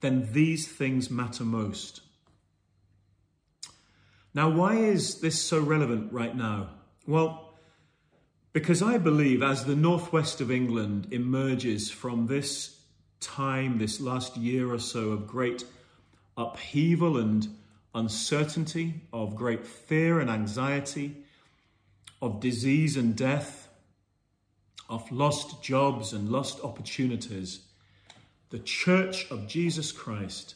then 0.00 0.28
these 0.32 0.66
things 0.68 1.10
matter 1.10 1.44
most. 1.44 2.00
Now, 4.34 4.48
why 4.48 4.76
is 4.76 5.20
this 5.20 5.40
so 5.40 5.60
relevant 5.60 6.12
right 6.12 6.36
now? 6.36 6.70
Well, 7.06 7.54
because 8.52 8.82
I 8.82 8.98
believe 8.98 9.42
as 9.42 9.64
the 9.64 9.76
northwest 9.76 10.40
of 10.40 10.50
England 10.50 11.08
emerges 11.10 11.90
from 11.90 12.26
this 12.26 12.80
time, 13.20 13.78
this 13.78 14.00
last 14.00 14.36
year 14.36 14.72
or 14.72 14.78
so 14.78 15.10
of 15.10 15.26
great 15.26 15.64
upheaval 16.36 17.16
and 17.18 17.48
uncertainty, 17.94 19.02
of 19.12 19.34
great 19.34 19.66
fear 19.66 20.20
and 20.20 20.30
anxiety, 20.30 21.24
of 22.20 22.40
disease 22.40 22.96
and 22.96 23.16
death, 23.16 23.68
of 24.88 25.10
lost 25.12 25.62
jobs 25.62 26.12
and 26.12 26.30
lost 26.30 26.60
opportunities, 26.64 27.60
the 28.50 28.58
Church 28.58 29.30
of 29.30 29.46
Jesus 29.46 29.92
Christ 29.92 30.54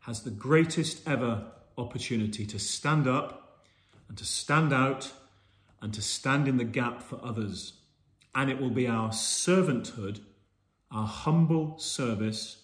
has 0.00 0.22
the 0.22 0.30
greatest 0.30 1.06
ever 1.08 1.44
opportunity 1.78 2.44
to 2.46 2.58
stand 2.58 3.06
up 3.06 3.62
and 4.08 4.18
to 4.18 4.24
stand 4.24 4.72
out 4.72 5.12
and 5.80 5.94
to 5.94 6.02
stand 6.02 6.48
in 6.48 6.56
the 6.56 6.64
gap 6.64 7.02
for 7.02 7.20
others. 7.22 7.74
And 8.34 8.50
it 8.50 8.60
will 8.60 8.70
be 8.70 8.86
our 8.86 9.10
servanthood 9.10 10.20
our 10.90 11.06
humble 11.06 11.78
service, 11.78 12.56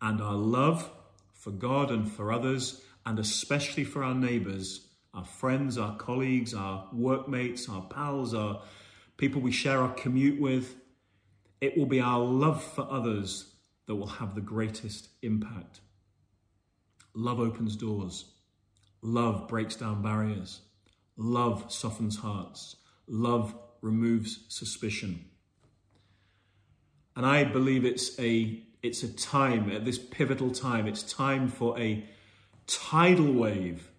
and 0.00 0.20
our 0.20 0.34
love 0.34 0.90
for 1.32 1.50
God 1.50 1.90
and 1.90 2.10
for 2.10 2.32
others, 2.32 2.82
and 3.04 3.18
especially 3.18 3.84
for 3.84 4.04
our 4.04 4.14
neighbours, 4.14 4.86
our 5.16 5.24
friends, 5.24 5.78
our 5.78 5.96
colleagues, 5.96 6.52
our 6.52 6.86
workmates, 6.92 7.68
our 7.68 7.82
pals, 7.82 8.34
our 8.34 8.60
people 9.16 9.40
we 9.40 9.50
share 9.50 9.80
our 9.80 9.94
commute 9.94 10.40
with. 10.40 10.76
It 11.60 11.76
will 11.76 11.86
be 11.86 12.00
our 12.00 12.20
love 12.20 12.62
for 12.62 12.86
others 12.90 13.54
that 13.86 13.94
will 13.94 14.06
have 14.06 14.34
the 14.34 14.42
greatest 14.42 15.08
impact. 15.22 15.80
Love 17.14 17.40
opens 17.40 17.76
doors. 17.76 18.26
Love 19.00 19.48
breaks 19.48 19.74
down 19.74 20.02
barriers. 20.02 20.60
Love 21.16 21.72
softens 21.72 22.18
hearts. 22.18 22.76
Love 23.08 23.54
removes 23.80 24.44
suspicion. 24.48 25.24
And 27.14 27.24
I 27.24 27.44
believe 27.44 27.86
it's 27.86 28.18
a 28.20 28.62
it's 28.82 29.02
a 29.02 29.12
time 29.12 29.70
at 29.72 29.84
this 29.86 29.98
pivotal 29.98 30.50
time. 30.50 30.86
It's 30.86 31.02
time 31.02 31.48
for 31.48 31.78
a 31.78 32.04
tidal 32.66 33.32
wave 33.32 33.90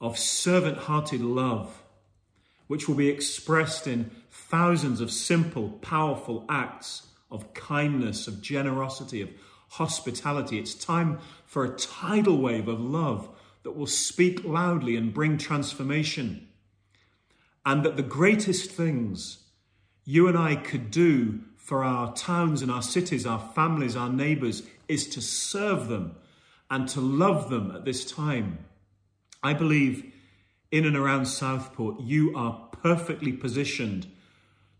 of 0.00 0.18
servant-hearted 0.18 1.20
love, 1.20 1.82
which 2.66 2.86
will 2.88 2.94
be 2.94 3.08
expressed 3.08 3.86
in 3.86 4.10
thousands 4.30 5.00
of 5.00 5.10
simple, 5.10 5.70
powerful 5.80 6.44
acts 6.48 7.06
of 7.30 7.52
kindness, 7.54 8.26
of 8.26 8.40
generosity, 8.40 9.20
of 9.20 9.30
hospitality. 9.70 10.58
It's 10.58 10.74
time 10.74 11.18
for 11.44 11.64
a 11.64 11.76
tidal 11.76 12.38
wave 12.38 12.68
of 12.68 12.80
love 12.80 13.28
that 13.64 13.76
will 13.76 13.86
speak 13.86 14.44
loudly 14.44 14.96
and 14.96 15.12
bring 15.12 15.36
transformation. 15.36 16.48
And 17.66 17.84
that 17.84 17.96
the 17.96 18.02
greatest 18.02 18.70
things 18.70 19.44
you 20.04 20.26
and 20.26 20.38
I 20.38 20.56
could 20.56 20.90
do 20.90 21.40
for 21.56 21.84
our 21.84 22.14
towns 22.14 22.62
and 22.62 22.70
our 22.70 22.80
cities, 22.80 23.26
our 23.26 23.40
families, 23.54 23.94
our 23.94 24.08
neighbours, 24.08 24.62
is 24.86 25.06
to 25.08 25.20
serve 25.20 25.88
them 25.88 26.16
and 26.70 26.88
to 26.88 27.00
love 27.00 27.50
them 27.50 27.70
at 27.72 27.84
this 27.84 28.10
time. 28.10 28.64
I 29.42 29.52
believe 29.52 30.12
in 30.70 30.84
and 30.84 30.96
around 30.96 31.26
Southport, 31.26 32.00
you 32.00 32.34
are 32.36 32.68
perfectly 32.82 33.32
positioned 33.32 34.06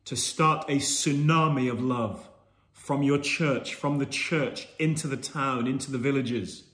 to 0.04 0.16
start 0.16 0.64
a 0.68 0.76
tsunami 0.76 1.70
of 1.70 1.80
love 1.80 2.28
from 2.72 3.02
your 3.02 3.18
church, 3.18 3.74
from 3.74 3.98
the 3.98 4.06
church 4.06 4.68
into 4.78 5.06
the 5.06 5.16
town, 5.16 5.66
into 5.66 5.90
the 5.90 5.98
villages, 5.98 6.64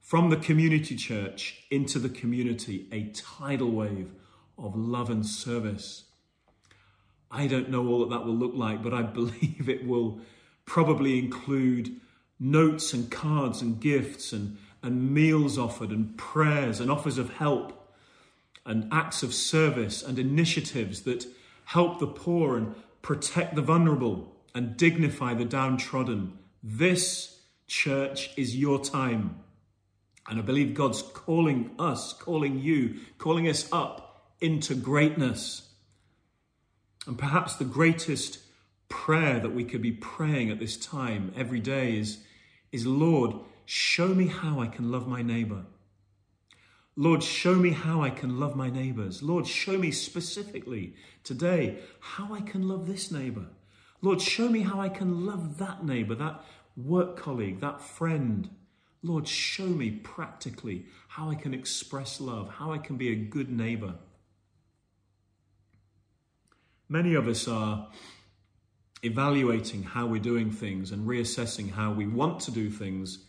from 0.00 0.30
the 0.30 0.36
community 0.36 0.96
church 0.96 1.64
into 1.70 1.98
the 1.98 2.08
community, 2.08 2.88
a 2.92 3.04
tidal 3.12 3.70
wave 3.70 4.12
of 4.58 4.76
love 4.76 5.08
and 5.08 5.24
service. 5.24 6.04
I 7.30 7.46
don't 7.46 7.70
know 7.70 7.86
all 7.86 8.00
that 8.00 8.10
that 8.10 8.26
will 8.26 8.34
look 8.34 8.54
like, 8.54 8.82
but 8.82 8.92
I 8.92 9.02
believe 9.20 9.68
it 9.68 9.86
will 9.86 10.20
probably 10.66 11.18
include 11.18 12.00
notes 12.38 12.92
and 12.92 13.10
cards 13.10 13.62
and 13.62 13.80
gifts 13.80 14.32
and, 14.32 14.58
and 14.82 15.12
meals 15.12 15.58
offered 15.58 15.90
and 15.90 16.16
prayers 16.16 16.80
and 16.80 16.90
offers 16.90 17.18
of 17.18 17.34
help 17.34 17.92
and 18.64 18.88
acts 18.92 19.22
of 19.22 19.34
service 19.34 20.02
and 20.02 20.18
initiatives 20.18 21.02
that 21.02 21.26
help 21.64 21.98
the 21.98 22.06
poor 22.06 22.56
and 22.56 22.74
protect 23.00 23.54
the 23.54 23.62
vulnerable 23.62 24.36
and 24.54 24.76
dignify 24.76 25.34
the 25.34 25.44
downtrodden. 25.44 26.38
This 26.62 27.40
church 27.66 28.30
is 28.36 28.56
your 28.56 28.82
time. 28.82 29.36
And 30.28 30.38
I 30.38 30.42
believe 30.42 30.74
God's 30.74 31.02
calling 31.02 31.70
us, 31.78 32.12
calling 32.12 32.58
you, 32.58 33.00
calling 33.18 33.48
us 33.48 33.68
up 33.72 34.32
into 34.40 34.74
greatness. 34.74 35.70
And 37.06 37.18
perhaps 37.18 37.56
the 37.56 37.64
greatest 37.64 38.38
prayer 38.88 39.40
that 39.40 39.54
we 39.54 39.64
could 39.64 39.82
be 39.82 39.90
praying 39.90 40.50
at 40.50 40.60
this 40.60 40.76
time 40.76 41.32
every 41.36 41.58
day 41.58 41.96
is, 41.98 42.18
is 42.70 42.86
Lord, 42.86 43.34
show 43.64 44.08
me 44.08 44.26
how 44.26 44.60
I 44.60 44.66
can 44.66 44.90
love 44.90 45.06
my 45.06 45.22
neighbor. 45.22 45.64
Lord, 46.94 47.22
show 47.22 47.54
me 47.54 47.70
how 47.70 48.02
I 48.02 48.10
can 48.10 48.38
love 48.38 48.54
my 48.54 48.68
neighbors. 48.68 49.22
Lord, 49.22 49.46
show 49.46 49.78
me 49.78 49.90
specifically 49.90 50.94
today 51.24 51.78
how 52.00 52.34
I 52.34 52.42
can 52.42 52.68
love 52.68 52.86
this 52.86 53.10
neighbor. 53.10 53.46
Lord, 54.02 54.20
show 54.20 54.48
me 54.48 54.60
how 54.60 54.80
I 54.80 54.88
can 54.90 55.24
love 55.24 55.58
that 55.58 55.84
neighbor, 55.84 56.14
that 56.16 56.44
work 56.76 57.16
colleague, 57.16 57.60
that 57.60 57.80
friend. 57.80 58.50
Lord, 59.02 59.26
show 59.26 59.66
me 59.66 59.90
practically 59.90 60.84
how 61.08 61.30
I 61.30 61.34
can 61.34 61.54
express 61.54 62.20
love, 62.20 62.48
how 62.56 62.72
I 62.72 62.78
can 62.78 62.96
be 62.96 63.10
a 63.10 63.16
good 63.16 63.50
neighbor. 63.50 63.94
Many 66.88 67.14
of 67.14 67.26
us 67.26 67.48
are 67.48 67.88
evaluating 69.02 69.82
how 69.82 70.06
we're 70.06 70.20
doing 70.20 70.50
things 70.50 70.92
and 70.92 71.08
reassessing 71.08 71.70
how 71.70 71.92
we 71.92 72.06
want 72.06 72.40
to 72.40 72.50
do 72.50 72.70
things 72.70 73.24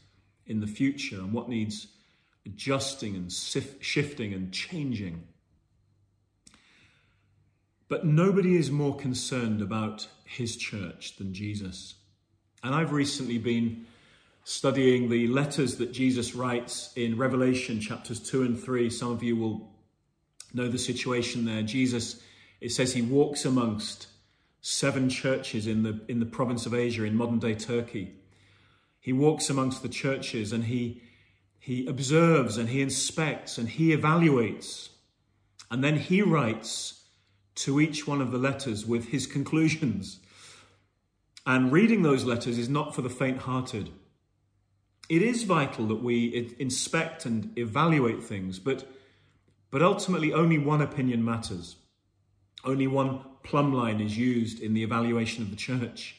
in 0.45 0.59
the 0.59 0.67
future 0.67 1.17
and 1.17 1.33
what 1.33 1.49
needs 1.49 1.87
adjusting 2.45 3.15
and 3.15 3.31
shifting 3.31 4.33
and 4.33 4.51
changing. 4.51 5.23
But 7.87 8.05
nobody 8.05 8.57
is 8.57 8.71
more 8.71 8.95
concerned 8.95 9.61
about 9.61 10.07
his 10.25 10.55
church 10.57 11.17
than 11.17 11.33
Jesus. 11.33 11.95
And 12.63 12.73
I've 12.73 12.91
recently 12.91 13.37
been 13.37 13.85
studying 14.45 15.09
the 15.09 15.27
letters 15.27 15.77
that 15.77 15.91
Jesus 15.91 16.35
writes 16.35 16.91
in 16.95 17.17
Revelation 17.17 17.79
chapters 17.79 18.19
2 18.19 18.43
and 18.43 18.59
3. 18.59 18.89
Some 18.89 19.11
of 19.11 19.23
you 19.23 19.35
will 19.35 19.71
know 20.53 20.67
the 20.67 20.77
situation 20.77 21.45
there. 21.45 21.61
Jesus, 21.61 22.21
it 22.61 22.69
says 22.71 22.93
he 22.93 23.01
walks 23.01 23.45
amongst 23.45 24.07
seven 24.61 25.09
churches 25.09 25.67
in 25.67 25.83
the, 25.83 25.99
in 26.07 26.19
the 26.19 26.25
province 26.25 26.65
of 26.65 26.73
Asia 26.73 27.03
in 27.03 27.15
modern 27.15 27.39
day 27.39 27.55
Turkey. 27.55 28.13
He 29.03 29.11
walks 29.11 29.49
amongst 29.49 29.83
the 29.83 29.89
churches 29.89 30.53
and 30.53 30.63
he 30.63 31.01
he 31.59 31.85
observes 31.87 32.57
and 32.57 32.69
he 32.69 32.81
inspects 32.81 33.57
and 33.57 33.67
he 33.67 33.95
evaluates. 33.95 34.89
And 35.69 35.83
then 35.83 35.97
he 35.97 36.21
writes 36.21 37.03
to 37.55 37.81
each 37.81 38.07
one 38.07 38.21
of 38.21 38.31
the 38.31 38.37
letters 38.37 38.85
with 38.85 39.09
his 39.09 39.27
conclusions. 39.27 40.19
And 41.45 41.71
reading 41.71 42.01
those 42.01 42.23
letters 42.23 42.57
is 42.57 42.69
not 42.69 42.95
for 42.95 43.01
the 43.01 43.09
faint 43.09 43.39
hearted. 43.39 43.91
It 45.09 45.21
is 45.21 45.43
vital 45.43 45.85
that 45.87 46.03
we 46.03 46.53
inspect 46.57 47.25
and 47.25 47.57
evaluate 47.57 48.23
things, 48.23 48.59
but, 48.59 48.85
but 49.69 49.81
ultimately 49.81 50.33
only 50.33 50.57
one 50.57 50.81
opinion 50.81 51.25
matters. 51.25 51.75
Only 52.63 52.87
one 52.87 53.21
plumb 53.43 53.73
line 53.73 53.99
is 53.99 54.17
used 54.17 54.61
in 54.61 54.73
the 54.73 54.83
evaluation 54.83 55.43
of 55.43 55.49
the 55.49 55.57
church. 55.57 56.17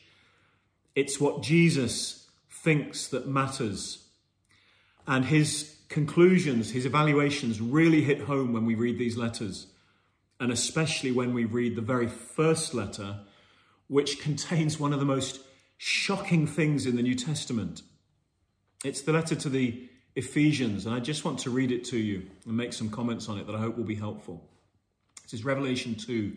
It's 0.94 1.18
what 1.18 1.42
Jesus 1.42 2.23
thinks 2.64 3.06
that 3.08 3.28
matters 3.28 4.04
and 5.06 5.26
his 5.26 5.76
conclusions, 5.88 6.70
his 6.70 6.86
evaluations 6.86 7.60
really 7.60 8.02
hit 8.02 8.22
home 8.22 8.52
when 8.52 8.64
we 8.64 8.74
read 8.74 8.98
these 8.98 9.16
letters, 9.16 9.66
and 10.40 10.50
especially 10.50 11.12
when 11.12 11.34
we 11.34 11.44
read 11.44 11.76
the 11.76 11.82
very 11.82 12.08
first 12.08 12.74
letter, 12.74 13.20
which 13.88 14.20
contains 14.22 14.80
one 14.80 14.92
of 14.92 14.98
the 14.98 15.04
most 15.04 15.40
shocking 15.76 16.46
things 16.46 16.86
in 16.86 16.96
the 16.96 17.02
New 17.02 17.14
Testament. 17.14 17.82
It's 18.84 19.02
the 19.02 19.12
letter 19.12 19.34
to 19.34 19.48
the 19.48 19.88
Ephesians, 20.16 20.86
and 20.86 20.94
I 20.94 21.00
just 21.00 21.24
want 21.24 21.40
to 21.40 21.50
read 21.50 21.72
it 21.72 21.84
to 21.86 21.98
you 21.98 22.30
and 22.46 22.56
make 22.56 22.72
some 22.72 22.88
comments 22.88 23.28
on 23.28 23.38
it 23.38 23.46
that 23.46 23.54
I 23.54 23.58
hope 23.58 23.76
will 23.76 23.84
be 23.84 23.94
helpful. 23.94 24.48
This 25.22 25.34
is 25.34 25.44
Revelation 25.44 25.96
2, 25.96 26.32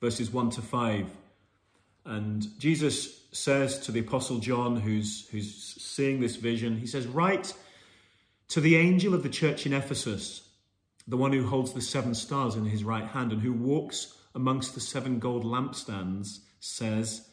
verses 0.00 0.32
1 0.32 0.50
to 0.50 0.62
5. 0.62 1.06
And 2.06 2.46
Jesus 2.58 3.19
says 3.32 3.78
to 3.80 3.92
the 3.92 4.00
Apostle 4.00 4.38
John, 4.38 4.76
who's, 4.76 5.28
who's 5.28 5.54
seeing 5.54 6.20
this 6.20 6.36
vision, 6.36 6.78
he 6.78 6.86
says, 6.86 7.06
Write 7.06 7.54
to 8.48 8.60
the 8.60 8.76
angel 8.76 9.14
of 9.14 9.22
the 9.22 9.28
church 9.28 9.66
in 9.66 9.72
Ephesus, 9.72 10.48
the 11.06 11.16
one 11.16 11.32
who 11.32 11.46
holds 11.46 11.72
the 11.72 11.80
seven 11.80 12.14
stars 12.14 12.56
in 12.56 12.64
his 12.64 12.84
right 12.84 13.06
hand 13.06 13.32
and 13.32 13.42
who 13.42 13.52
walks 13.52 14.16
amongst 14.34 14.74
the 14.74 14.80
seven 14.80 15.18
gold 15.18 15.44
lampstands, 15.44 16.40
says, 16.60 17.28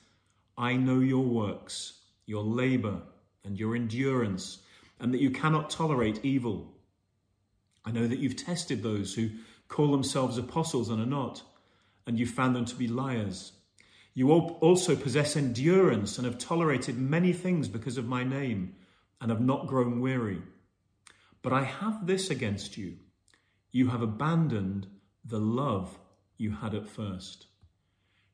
I 0.57 0.75
know 0.75 0.99
your 0.99 1.23
works, 1.23 1.99
your 2.25 2.43
labor, 2.43 3.01
and 3.43 3.59
your 3.59 3.75
endurance, 3.75 4.59
and 4.99 5.13
that 5.13 5.21
you 5.21 5.31
cannot 5.31 5.69
tolerate 5.69 6.23
evil. 6.23 6.73
I 7.85 7.91
know 7.91 8.07
that 8.07 8.19
you've 8.19 8.35
tested 8.35 8.81
those 8.81 9.13
who 9.13 9.29
call 9.67 9.91
themselves 9.91 10.37
apostles 10.37 10.89
and 10.89 11.01
are 11.01 11.05
not, 11.05 11.43
and 12.05 12.19
you 12.19 12.25
found 12.25 12.55
them 12.55 12.65
to 12.65 12.75
be 12.75 12.87
liars. 12.87 13.53
You 14.17 14.31
also 14.31 14.95
possess 14.95 15.35
endurance 15.35 16.17
and 16.17 16.25
have 16.25 16.39
tolerated 16.39 16.97
many 16.97 17.33
things 17.33 17.67
because 17.67 17.99
of 17.99 18.07
my 18.07 18.23
name, 18.23 18.73
and 19.21 19.29
have 19.29 19.41
not 19.41 19.67
grown 19.67 20.01
weary. 20.01 20.41
But 21.43 21.53
I 21.53 21.61
have 21.61 22.07
this 22.07 22.31
against 22.31 22.77
you 22.77 22.97
you 23.71 23.89
have 23.89 24.01
abandoned 24.01 24.87
the 25.23 25.39
love 25.39 25.99
you 26.35 26.49
had 26.49 26.73
at 26.73 26.87
first. 26.87 27.45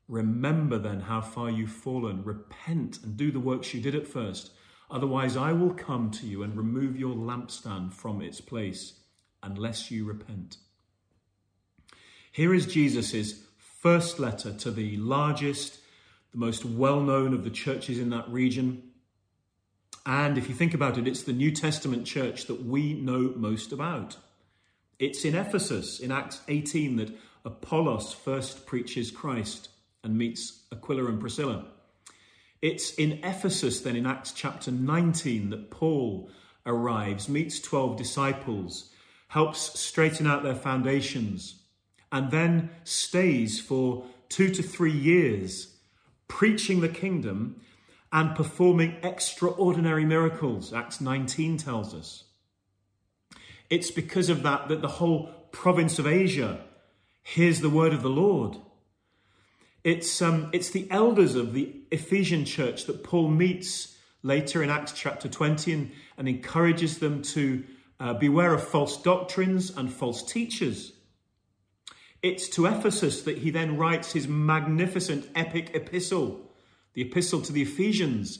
Remember 0.07 0.77
then 0.77 1.01
how 1.01 1.19
far 1.19 1.49
you've 1.49 1.69
fallen. 1.69 2.23
Repent 2.23 3.03
and 3.03 3.17
do 3.17 3.29
the 3.29 3.41
works 3.41 3.73
you 3.73 3.81
did 3.81 3.93
at 3.93 4.07
first. 4.07 4.51
Otherwise, 4.89 5.35
I 5.35 5.51
will 5.51 5.73
come 5.73 6.11
to 6.11 6.25
you 6.25 6.43
and 6.43 6.55
remove 6.55 6.97
your 6.97 7.13
lampstand 7.13 7.91
from 7.91 8.21
its 8.21 8.39
place 8.39 9.01
unless 9.41 9.91
you 9.91 10.05
repent. 10.05 10.59
Here 12.31 12.53
is 12.53 12.67
Jesus' 12.67 13.43
first 13.83 14.17
letter 14.17 14.53
to 14.53 14.71
the 14.71 14.95
largest, 14.95 15.77
the 16.31 16.37
most 16.37 16.63
well 16.63 17.01
known 17.01 17.33
of 17.33 17.43
the 17.43 17.49
churches 17.49 17.99
in 17.99 18.11
that 18.11 18.27
region. 18.29 18.81
And 20.05 20.37
if 20.37 20.47
you 20.47 20.55
think 20.55 20.73
about 20.73 20.97
it, 20.97 21.05
it's 21.05 21.23
the 21.23 21.33
New 21.33 21.51
Testament 21.51 22.07
church 22.07 22.45
that 22.45 22.65
we 22.65 22.93
know 22.93 23.33
most 23.35 23.73
about. 23.73 24.15
It's 24.99 25.25
in 25.25 25.35
Ephesus, 25.35 25.99
in 25.99 26.13
Acts 26.13 26.39
18, 26.47 26.95
that 26.95 27.11
Apollos 27.43 28.13
first 28.13 28.65
preaches 28.65 29.11
Christ 29.11 29.67
and 30.01 30.17
meets 30.17 30.63
Aquila 30.71 31.07
and 31.07 31.19
Priscilla. 31.19 31.65
It's 32.61 32.93
in 32.93 33.19
Ephesus, 33.21 33.81
then, 33.81 33.97
in 33.97 34.05
Acts 34.05 34.31
chapter 34.31 34.71
19, 34.71 35.49
that 35.49 35.71
Paul 35.71 36.29
arrives, 36.65 37.27
meets 37.27 37.59
12 37.59 37.97
disciples, 37.97 38.91
helps 39.27 39.77
straighten 39.77 40.25
out 40.25 40.41
their 40.41 40.55
foundations, 40.55 41.62
and 42.13 42.29
then 42.29 42.69
stays 42.83 43.59
for 43.59 44.05
two 44.29 44.49
to 44.49 44.61
three 44.61 44.91
years 44.93 45.75
preaching 46.27 46.79
the 46.79 46.87
kingdom 46.87 47.59
and 48.11 48.35
performing 48.35 48.95
extraordinary 49.01 50.05
miracles, 50.05 50.71
Acts 50.71 51.01
19 51.01 51.57
tells 51.57 51.95
us. 51.95 52.25
It's 53.69 53.89
because 53.89 54.29
of 54.29 54.43
that 54.43 54.67
that 54.67 54.81
the 54.81 54.87
whole 54.87 55.27
province 55.51 55.97
of 55.97 56.05
Asia 56.05 56.61
hears 57.23 57.61
the 57.61 57.69
word 57.69 57.93
of 57.93 58.03
the 58.03 58.09
Lord. 58.09 58.57
It's, 59.83 60.21
um, 60.21 60.51
it's 60.53 60.69
the 60.69 60.87
elders 60.91 61.33
of 61.33 61.53
the 61.53 61.73
Ephesian 61.89 62.45
church 62.45 62.85
that 62.85 63.03
Paul 63.03 63.29
meets 63.29 63.97
later 64.21 64.61
in 64.61 64.69
Acts 64.69 64.91
chapter 64.91 65.27
20 65.27 65.73
and, 65.73 65.91
and 66.17 66.29
encourages 66.29 66.99
them 66.99 67.23
to 67.23 67.63
uh, 67.99 68.13
beware 68.13 68.53
of 68.53 68.63
false 68.63 69.01
doctrines 69.01 69.71
and 69.75 69.91
false 69.91 70.23
teachers. 70.23 70.93
It's 72.23 72.47
to 72.49 72.65
Ephesus 72.65 73.21
that 73.23 73.39
he 73.39 73.51
then 73.51 73.77
writes 73.77 74.13
his 74.13 74.27
magnificent 74.27 75.27
epic 75.35 75.71
epistle 75.75 76.49
the 76.93 77.01
epistle 77.01 77.41
to 77.41 77.51
the 77.51 77.61
Ephesians, 77.61 78.39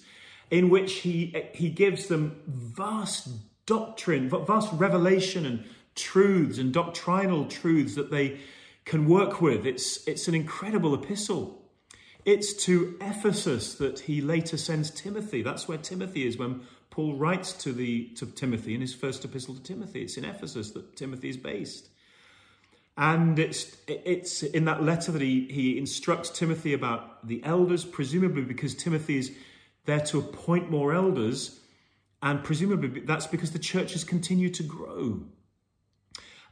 in 0.52 0.70
which 0.70 1.00
he, 1.00 1.36
he 1.54 1.70
gives 1.70 2.08
them 2.08 2.40
vast 2.48 3.28
doctrine, 3.66 4.30
vast 4.30 4.72
revelation 4.74 5.46
and 5.46 5.64
truths 5.96 6.58
and 6.58 6.74
doctrinal 6.74 7.46
truths 7.46 7.96
that 7.96 8.12
they 8.12 8.40
can 8.86 9.08
work 9.08 9.42
with. 9.42 9.66
It's, 9.66 10.06
it's 10.08 10.28
an 10.28 10.36
incredible 10.36 10.94
epistle. 10.94 11.62
It's 12.26 12.54
to 12.66 12.96
Ephesus 13.02 13.76
that 13.76 14.02
he 14.02 14.22
later 14.22 14.58
sends 14.58 14.92
Timothy. 14.92 15.42
That's 15.42 15.68
where 15.68 15.78
Timothy 15.78 16.28
is 16.28 16.38
when 16.38 16.62
Paul 16.90 17.16
writes 17.16 17.54
to, 17.54 17.74
the, 17.74 18.06
to 18.16 18.26
Timothy 18.28 18.76
in 18.76 18.82
his 18.82 18.94
first 18.94 19.26
epistle 19.26 19.56
to 19.56 19.64
Timothy. 19.64 20.04
It's 20.04 20.18
in 20.18 20.26
Ephesus 20.26 20.72
that 20.72 20.96
Timothy 20.96 21.30
is 21.30 21.38
based. 21.38 21.90
And 22.96 23.40
it's, 23.40 23.76
it's 23.88 24.44
in 24.44 24.66
that 24.66 24.84
letter 24.84 25.12
that 25.12 25.22
he, 25.22 25.48
he 25.50 25.78
instructs 25.78 26.30
Timothy 26.30 26.74
about 26.74 27.28
the 27.28 27.44
elders, 27.44 27.86
presumably 27.86 28.44
because 28.44 28.76
Timothy 28.76 29.18
is 29.18 29.32
there 29.86 30.00
to 30.02 30.20
appoint 30.20 30.70
more 30.70 30.94
elders. 30.94 31.60
And 32.22 32.44
presumably 32.44 33.02
that's 33.02 33.28
because 33.28 33.52
the 33.52 33.60
church 33.60 33.94
has 33.94 34.04
continued 34.04 34.54
to 34.56 34.64
grow. 34.64 35.22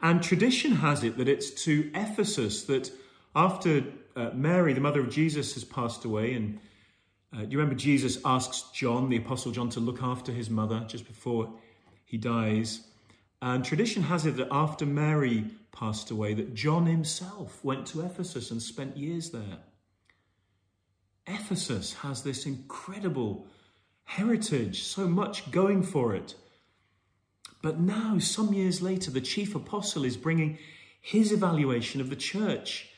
And 0.02 0.24
tradition 0.24 0.74
has 0.74 1.04
it 1.04 1.18
that 1.18 1.30
it's 1.30 1.52
to 1.66 1.92
Ephesus 1.94 2.64
that 2.64 2.92
after 3.36 3.84
uh, 4.16 4.32
Mary, 4.34 4.74
the 4.74 4.82
mother 4.82 5.00
of 5.00 5.10
Jesus, 5.10 5.54
has 5.54 5.64
passed 5.64 6.04
away, 6.04 6.34
and 6.34 6.60
uh, 7.34 7.42
you 7.42 7.58
remember 7.58 7.76
Jesus 7.76 8.18
asks 8.26 8.70
John, 8.74 9.10
the 9.10 9.18
Apostle 9.18 9.52
John, 9.52 9.70
to 9.70 9.80
look 9.80 10.04
after 10.04 10.32
his 10.32 10.50
mother 10.50 10.84
just 10.88 11.08
before 11.08 11.54
he 12.04 12.18
dies. 12.18 12.82
And 13.42 13.66
tradition 13.66 14.04
has 14.04 14.26
it 14.26 14.38
that 14.38 14.50
after 14.52 14.86
Mary 14.86 15.46
passed 15.72 16.12
away, 16.12 16.34
that 16.36 16.54
John 16.54 16.86
himself 16.86 17.64
went 17.64 17.88
to 17.88 18.02
Ephesus 18.02 18.52
and 18.52 18.62
spent 18.62 18.98
years 18.98 19.32
there. 19.32 19.60
Ephesus 21.26 21.94
has 21.96 22.24
this 22.24 22.46
incredible 22.46 23.48
heritage, 24.04 24.84
so 24.84 25.08
much 25.08 25.50
going 25.52 25.82
for 25.82 26.14
it. 26.16 26.36
But 27.62 27.80
now, 27.80 28.20
some 28.20 28.54
years 28.54 28.82
later, 28.82 29.12
the 29.12 29.22
chief 29.22 29.56
apostle 29.56 30.04
is 30.04 30.18
bringing 30.18 30.58
his 31.00 31.32
evaluation 31.32 32.02
of 32.02 32.10
the 32.10 32.16
church. 32.16 32.90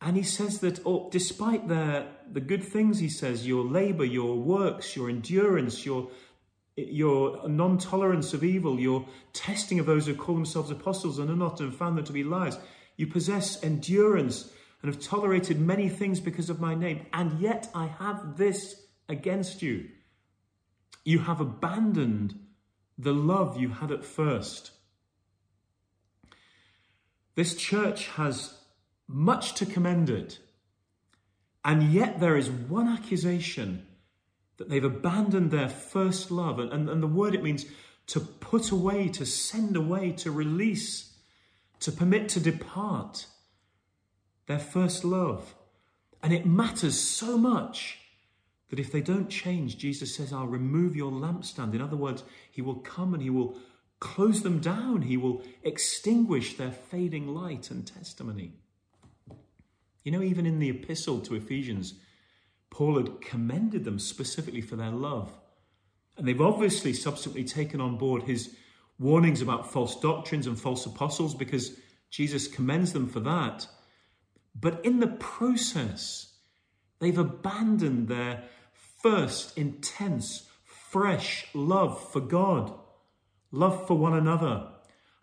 And 0.00 0.16
he 0.16 0.22
says 0.22 0.60
that 0.60 0.80
oh, 0.86 1.08
despite 1.10 1.68
the, 1.68 2.06
the 2.30 2.40
good 2.40 2.62
things, 2.64 2.98
he 2.98 3.08
says, 3.08 3.46
your 3.46 3.64
labor, 3.64 4.04
your 4.04 4.36
works, 4.36 4.94
your 4.94 5.08
endurance, 5.08 5.84
your 5.84 6.08
your 6.78 7.48
non 7.48 7.78
tolerance 7.78 8.32
of 8.34 8.44
evil, 8.44 8.78
your 8.78 9.06
testing 9.32 9.78
of 9.78 9.86
those 9.86 10.06
who 10.06 10.14
call 10.14 10.34
themselves 10.34 10.70
apostles 10.70 11.18
and 11.18 11.30
are 11.30 11.36
not 11.36 11.60
and 11.60 11.74
found 11.74 11.98
them 11.98 12.04
to 12.04 12.12
be 12.12 12.22
liars. 12.22 12.56
You 12.96 13.06
possess 13.06 13.62
endurance 13.62 14.50
and 14.82 14.92
have 14.92 15.02
tolerated 15.02 15.60
many 15.60 15.88
things 15.88 16.20
because 16.20 16.50
of 16.50 16.60
my 16.60 16.74
name, 16.74 17.06
and 17.12 17.40
yet 17.40 17.68
I 17.74 17.86
have 17.86 18.36
this 18.36 18.80
against 19.08 19.60
you. 19.60 19.88
You 21.04 21.20
have 21.20 21.40
abandoned 21.40 22.38
the 22.96 23.12
love 23.12 23.60
you 23.60 23.70
had 23.70 23.90
at 23.90 24.04
first. 24.04 24.70
This 27.34 27.54
church 27.54 28.08
has 28.08 28.54
much 29.08 29.54
to 29.54 29.66
commend 29.66 30.10
it, 30.10 30.38
and 31.64 31.92
yet 31.92 32.20
there 32.20 32.36
is 32.36 32.50
one 32.50 32.88
accusation 32.88 33.87
that 34.58 34.68
they've 34.68 34.84
abandoned 34.84 35.50
their 35.50 35.68
first 35.68 36.30
love. 36.30 36.58
And, 36.58 36.72
and, 36.72 36.88
and 36.88 37.02
the 37.02 37.06
word 37.06 37.34
it 37.34 37.42
means 37.42 37.64
to 38.08 38.20
put 38.20 38.70
away, 38.70 39.08
to 39.08 39.24
send 39.24 39.76
away, 39.76 40.12
to 40.12 40.30
release, 40.30 41.14
to 41.80 41.92
permit 41.92 42.28
to 42.30 42.40
depart 42.40 43.26
their 44.46 44.58
first 44.58 45.04
love. 45.04 45.54
And 46.22 46.32
it 46.32 46.46
matters 46.46 46.98
so 46.98 47.38
much 47.38 47.98
that 48.70 48.78
if 48.78 48.90
they 48.90 49.00
don't 49.00 49.30
change, 49.30 49.78
Jesus 49.78 50.14
says, 50.14 50.32
I'll 50.32 50.46
remove 50.46 50.96
your 50.96 51.12
lampstand. 51.12 51.74
In 51.74 51.80
other 51.80 51.96
words, 51.96 52.24
he 52.50 52.60
will 52.60 52.76
come 52.76 53.14
and 53.14 53.22
he 53.22 53.30
will 53.30 53.56
close 54.00 54.42
them 54.42 54.60
down, 54.60 55.02
he 55.02 55.16
will 55.16 55.42
extinguish 55.62 56.56
their 56.56 56.70
fading 56.70 57.28
light 57.28 57.70
and 57.70 57.86
testimony. 57.86 58.52
You 60.04 60.12
know, 60.12 60.22
even 60.22 60.46
in 60.46 60.60
the 60.60 60.70
epistle 60.70 61.20
to 61.22 61.34
Ephesians, 61.34 61.94
Paul 62.70 62.96
had 62.98 63.20
commended 63.20 63.84
them 63.84 63.98
specifically 63.98 64.60
for 64.60 64.76
their 64.76 64.90
love. 64.90 65.32
And 66.16 66.26
they've 66.26 66.40
obviously 66.40 66.92
subsequently 66.92 67.44
taken 67.44 67.80
on 67.80 67.96
board 67.96 68.24
his 68.24 68.54
warnings 68.98 69.40
about 69.40 69.70
false 69.72 69.98
doctrines 70.00 70.46
and 70.46 70.60
false 70.60 70.84
apostles 70.84 71.34
because 71.34 71.78
Jesus 72.10 72.48
commends 72.48 72.92
them 72.92 73.08
for 73.08 73.20
that. 73.20 73.66
But 74.54 74.84
in 74.84 75.00
the 75.00 75.06
process, 75.06 76.34
they've 76.98 77.18
abandoned 77.18 78.08
their 78.08 78.44
first 79.02 79.56
intense, 79.56 80.48
fresh 80.64 81.46
love 81.54 82.10
for 82.10 82.20
God, 82.20 82.72
love 83.52 83.86
for 83.86 83.96
one 83.96 84.14
another, 84.14 84.68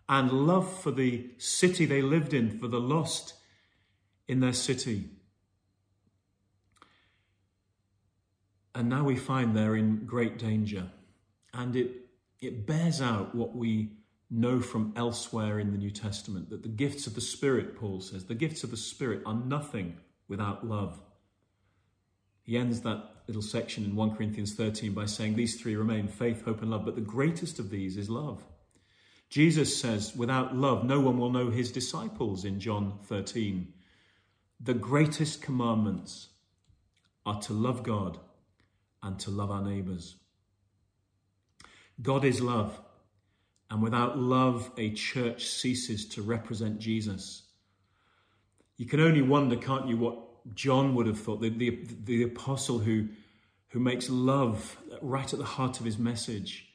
and 0.08 0.30
love 0.30 0.80
for 0.80 0.90
the 0.90 1.30
city 1.36 1.84
they 1.84 2.00
lived 2.00 2.32
in, 2.32 2.58
for 2.58 2.68
the 2.68 2.80
lost 2.80 3.34
in 4.28 4.40
their 4.40 4.52
city. 4.52 5.10
And 8.76 8.90
now 8.90 9.04
we 9.04 9.16
find 9.16 9.56
they're 9.56 9.74
in 9.74 10.04
great 10.04 10.38
danger. 10.38 10.90
And 11.54 11.74
it, 11.74 11.92
it 12.42 12.66
bears 12.66 13.00
out 13.00 13.34
what 13.34 13.56
we 13.56 13.92
know 14.30 14.60
from 14.60 14.92
elsewhere 14.96 15.58
in 15.58 15.72
the 15.72 15.78
New 15.78 15.90
Testament 15.90 16.50
that 16.50 16.62
the 16.62 16.68
gifts 16.68 17.06
of 17.06 17.14
the 17.14 17.22
Spirit, 17.22 17.74
Paul 17.74 18.02
says, 18.02 18.26
the 18.26 18.34
gifts 18.34 18.64
of 18.64 18.70
the 18.70 18.76
Spirit 18.76 19.22
are 19.24 19.34
nothing 19.34 19.96
without 20.28 20.66
love. 20.66 21.00
He 22.42 22.58
ends 22.58 22.82
that 22.82 23.02
little 23.26 23.40
section 23.40 23.82
in 23.82 23.96
1 23.96 24.14
Corinthians 24.14 24.54
13 24.54 24.92
by 24.92 25.06
saying, 25.06 25.36
These 25.36 25.58
three 25.58 25.74
remain 25.74 26.06
faith, 26.06 26.44
hope, 26.44 26.60
and 26.60 26.70
love, 26.70 26.84
but 26.84 26.96
the 26.96 27.00
greatest 27.00 27.58
of 27.58 27.70
these 27.70 27.96
is 27.96 28.10
love. 28.10 28.44
Jesus 29.30 29.74
says, 29.74 30.14
Without 30.14 30.54
love, 30.54 30.84
no 30.84 31.00
one 31.00 31.16
will 31.18 31.32
know 31.32 31.48
his 31.48 31.72
disciples 31.72 32.44
in 32.44 32.60
John 32.60 32.98
13. 33.04 33.72
The 34.60 34.74
greatest 34.74 35.40
commandments 35.40 36.28
are 37.24 37.40
to 37.40 37.54
love 37.54 37.82
God 37.82 38.18
and 39.06 39.18
to 39.20 39.30
love 39.30 39.50
our 39.50 39.62
neighbours. 39.62 40.16
God 42.02 42.24
is 42.24 42.40
love, 42.40 42.78
and 43.70 43.82
without 43.82 44.18
love, 44.18 44.70
a 44.76 44.90
church 44.90 45.46
ceases 45.46 46.08
to 46.10 46.22
represent 46.22 46.78
Jesus. 46.78 47.44
You 48.76 48.86
can 48.86 49.00
only 49.00 49.22
wonder, 49.22 49.56
can't 49.56 49.88
you, 49.88 49.96
what 49.96 50.18
John 50.54 50.94
would 50.94 51.06
have 51.06 51.18
thought, 51.18 51.40
the, 51.40 51.48
the, 51.48 51.86
the 52.04 52.22
apostle 52.24 52.78
who, 52.78 53.08
who 53.68 53.80
makes 53.80 54.10
love 54.10 54.76
right 55.00 55.32
at 55.32 55.38
the 55.38 55.44
heart 55.44 55.80
of 55.80 55.86
his 55.86 55.98
message. 55.98 56.68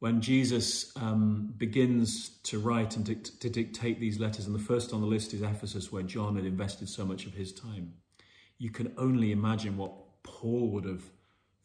When 0.00 0.20
Jesus 0.20 0.92
um, 0.96 1.54
begins 1.56 2.28
to 2.44 2.58
write 2.58 2.96
and 2.96 3.06
to, 3.06 3.14
to 3.14 3.48
dictate 3.48 3.98
these 3.98 4.20
letters, 4.20 4.46
and 4.46 4.54
the 4.54 4.60
first 4.60 4.92
on 4.92 5.00
the 5.00 5.06
list 5.06 5.34
is 5.34 5.42
Ephesus, 5.42 5.90
where 5.90 6.02
John 6.02 6.36
had 6.36 6.44
invested 6.44 6.88
so 6.88 7.04
much 7.04 7.26
of 7.26 7.34
his 7.34 7.52
time, 7.52 7.94
you 8.58 8.70
can 8.70 8.92
only 8.98 9.32
imagine 9.32 9.76
what 9.76 9.92
Paul 10.22 10.70
would 10.72 10.84
have 10.84 11.02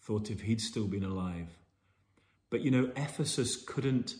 thought 0.04 0.30
if 0.30 0.42
he'd 0.42 0.62
still 0.62 0.88
been 0.88 1.04
alive. 1.04 1.48
But 2.50 2.62
you 2.62 2.72
know, 2.72 2.92
Ephesus 2.96 3.56
couldn't 3.56 4.16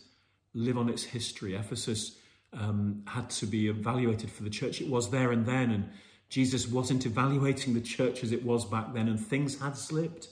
live 0.54 0.78
on 0.78 0.88
its 0.88 1.04
history. 1.04 1.54
Ephesus 1.54 2.16
um, 2.52 3.02
had 3.06 3.30
to 3.30 3.46
be 3.46 3.68
evaluated 3.68 4.30
for 4.30 4.42
the 4.42 4.50
church. 4.50 4.80
It 4.80 4.88
was 4.88 5.10
there 5.10 5.30
and 5.32 5.46
then, 5.46 5.70
and 5.70 5.90
Jesus 6.28 6.66
wasn't 6.66 7.06
evaluating 7.06 7.74
the 7.74 7.80
church 7.80 8.22
as 8.22 8.32
it 8.32 8.44
was 8.44 8.64
back 8.64 8.94
then, 8.94 9.08
and 9.08 9.20
things 9.20 9.60
had 9.60 9.76
slipped. 9.76 10.28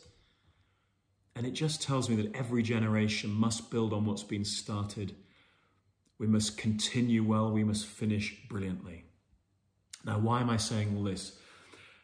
And 1.35 1.47
it 1.47 1.53
just 1.53 1.83
tells 1.83 2.09
me 2.09 2.17
that 2.17 2.35
every 2.35 2.63
generation 2.63 3.31
must 3.31 3.71
build 3.71 3.93
on 3.93 4.05
what's 4.05 4.23
been 4.23 4.45
started. 4.45 5.15
We 6.19 6.27
must 6.27 6.59
continue 6.59 7.25
well, 7.25 7.51
we 7.51 7.65
must 7.65 7.87
finish 7.87 8.37
brilliantly. 8.49 9.05
Now, 10.05 10.19
why 10.19 10.41
am 10.41 10.51
I 10.51 10.57
saying 10.57 10.95
all 10.97 11.05
this? 11.05 11.39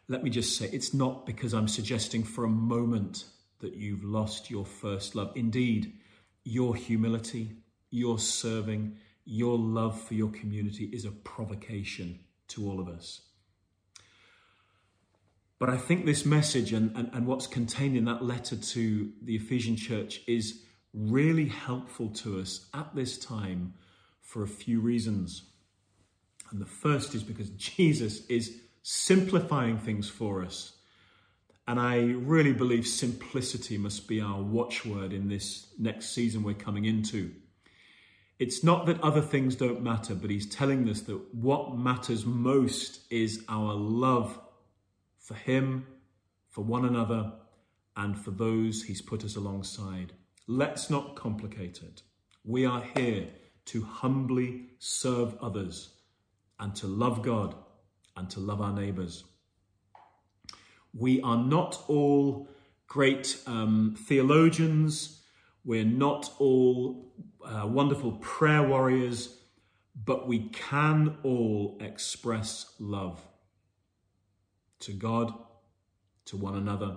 Let 0.06 0.22
me 0.22 0.30
just 0.30 0.56
say 0.56 0.68
it's 0.72 0.94
not 0.94 1.26
because 1.26 1.52
I'm 1.52 1.68
suggesting 1.68 2.22
for 2.24 2.44
a 2.44 2.48
moment 2.48 3.24
that 3.60 3.74
you've 3.74 4.04
lost 4.04 4.50
your 4.50 4.64
first 4.64 5.14
love. 5.14 5.32
Indeed, 5.34 5.92
your 6.44 6.74
humility, 6.74 7.56
your 7.90 8.18
serving, 8.18 8.96
your 9.24 9.58
love 9.58 10.00
for 10.00 10.14
your 10.14 10.30
community 10.30 10.84
is 10.92 11.04
a 11.04 11.10
provocation 11.10 12.20
to 12.48 12.68
all 12.68 12.80
of 12.80 12.88
us. 12.88 13.20
But 15.58 15.68
I 15.68 15.76
think 15.76 16.06
this 16.06 16.24
message 16.24 16.72
and, 16.72 16.96
and, 16.96 17.10
and 17.12 17.26
what's 17.26 17.46
contained 17.46 17.96
in 17.96 18.04
that 18.04 18.24
letter 18.24 18.56
to 18.56 19.12
the 19.22 19.34
Ephesian 19.34 19.76
church 19.76 20.20
is 20.26 20.62
really 20.94 21.48
helpful 21.48 22.08
to 22.10 22.40
us 22.40 22.68
at 22.72 22.94
this 22.94 23.18
time 23.18 23.74
for 24.20 24.42
a 24.42 24.48
few 24.48 24.80
reasons. 24.80 25.42
And 26.50 26.60
the 26.60 26.66
first 26.66 27.14
is 27.14 27.22
because 27.22 27.50
Jesus 27.56 28.24
is 28.26 28.60
simplifying 28.82 29.78
things 29.78 30.08
for 30.08 30.44
us. 30.44 30.77
And 31.68 31.78
I 31.78 31.98
really 31.98 32.54
believe 32.54 32.87
simplicity 32.87 33.76
must 33.76 34.09
be 34.09 34.22
our 34.22 34.40
watchword 34.40 35.12
in 35.12 35.28
this 35.28 35.66
next 35.78 36.12
season 36.14 36.42
we're 36.42 36.54
coming 36.54 36.87
into. 36.87 37.31
It's 38.38 38.64
not 38.64 38.87
that 38.87 39.02
other 39.02 39.20
things 39.20 39.54
don't 39.54 39.83
matter, 39.83 40.14
but 40.14 40.31
he's 40.31 40.48
telling 40.48 40.88
us 40.88 41.02
that 41.02 41.35
what 41.35 41.76
matters 41.76 42.24
most 42.24 43.00
is 43.11 43.44
our 43.50 43.74
love 43.74 44.40
for 45.18 45.35
him, 45.35 45.87
for 46.48 46.64
one 46.64 46.87
another, 46.87 47.35
and 47.98 48.18
for 48.18 48.31
those 48.31 48.85
he's 48.85 49.02
put 49.02 49.22
us 49.22 49.37
alongside. 49.37 50.14
Let's 50.46 50.88
not 50.88 51.16
complicate 51.16 51.83
it. 51.83 52.00
We 52.46 52.64
are 52.64 52.83
here 52.96 53.28
to 53.66 53.83
humbly 53.83 54.68
serve 54.78 55.37
others 55.42 55.90
and 56.59 56.74
to 56.76 56.87
love 56.87 57.20
God 57.20 57.54
and 58.16 58.31
to 58.31 58.40
love 58.40 58.62
our 58.62 58.72
neighbours. 58.72 59.24
We 60.94 61.20
are 61.22 61.37
not 61.37 61.83
all 61.88 62.48
great 62.87 63.38
um, 63.46 63.96
theologians, 63.98 65.22
we're 65.64 65.85
not 65.85 66.33
all 66.38 67.12
uh, 67.44 67.66
wonderful 67.66 68.12
prayer 68.12 68.62
warriors, 68.62 69.37
but 70.05 70.27
we 70.27 70.48
can 70.48 71.16
all 71.22 71.77
express 71.81 72.74
love 72.79 73.20
to 74.81 74.92
God, 74.92 75.35
to 76.27 76.37
one 76.37 76.55
another, 76.55 76.96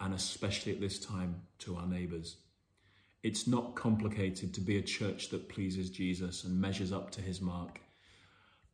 and 0.00 0.14
especially 0.14 0.72
at 0.72 0.80
this 0.80 0.98
time 0.98 1.42
to 1.58 1.76
our 1.76 1.86
neighbours. 1.86 2.36
It's 3.22 3.46
not 3.46 3.76
complicated 3.76 4.52
to 4.54 4.60
be 4.60 4.78
a 4.78 4.82
church 4.82 5.28
that 5.30 5.48
pleases 5.48 5.90
Jesus 5.90 6.44
and 6.44 6.60
measures 6.60 6.92
up 6.92 7.10
to 7.12 7.20
his 7.20 7.40
mark. 7.40 7.80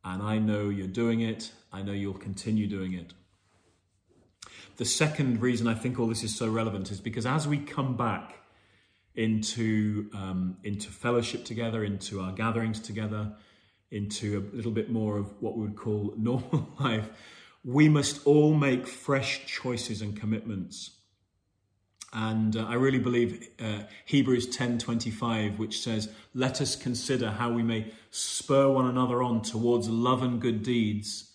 And 0.03 0.23
I 0.23 0.39
know 0.39 0.69
you're 0.69 0.87
doing 0.87 1.21
it. 1.21 1.51
I 1.71 1.83
know 1.83 1.91
you'll 1.91 2.13
continue 2.13 2.67
doing 2.67 2.93
it. 2.93 3.13
The 4.77 4.85
second 4.85 5.41
reason 5.41 5.67
I 5.67 5.73
think 5.73 5.99
all 5.99 6.07
this 6.07 6.23
is 6.23 6.35
so 6.35 6.49
relevant 6.49 6.91
is 6.91 6.99
because 6.99 7.25
as 7.25 7.47
we 7.47 7.57
come 7.57 7.97
back 7.97 8.35
into, 9.15 10.09
um, 10.13 10.57
into 10.63 10.89
fellowship 10.89 11.43
together, 11.43 11.83
into 11.83 12.21
our 12.21 12.31
gatherings 12.31 12.79
together, 12.79 13.33
into 13.91 14.49
a 14.53 14.55
little 14.55 14.71
bit 14.71 14.89
more 14.89 15.17
of 15.17 15.33
what 15.41 15.57
we 15.57 15.63
would 15.63 15.75
call 15.75 16.13
normal 16.17 16.69
life, 16.79 17.09
we 17.65 17.89
must 17.89 18.25
all 18.25 18.53
make 18.53 18.87
fresh 18.87 19.45
choices 19.45 20.01
and 20.01 20.19
commitments. 20.19 20.91
And 22.13 22.55
uh, 22.55 22.65
I 22.65 22.75
really 22.75 22.99
believe 22.99 23.49
uh, 23.59 23.81
Hebrews 24.05 24.55
10:25 24.55 25.59
which 25.59 25.79
says 25.79 26.09
let 26.33 26.59
us 26.59 26.75
consider 26.75 27.29
how 27.29 27.51
we 27.51 27.61
may 27.61 27.93
spur 28.09 28.67
one 28.67 28.87
another 28.87 29.21
on 29.21 29.43
towards 29.43 29.87
love 29.89 30.23
and 30.23 30.41
good 30.41 30.63
deeds 30.63 31.31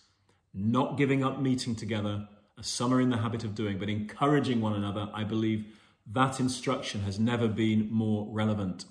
not 0.53 0.96
giving 0.96 1.22
up 1.22 1.40
meeting 1.40 1.77
together 1.77 2.27
some 2.61 2.95
are 2.95 3.01
in 3.01 3.11
the 3.11 3.19
habit 3.19 3.45
of 3.45 3.55
doing, 3.55 3.79
but 3.79 3.88
encouraging 3.88 4.61
one 4.61 4.75
another, 4.75 5.11
I 5.12 5.25
believe 5.25 5.67
that 6.12 6.40
instruction 6.40 7.03
has 7.03 7.19
never 7.19 7.49
been 7.49 7.88
more 7.90 8.29
relevant. 8.31 8.85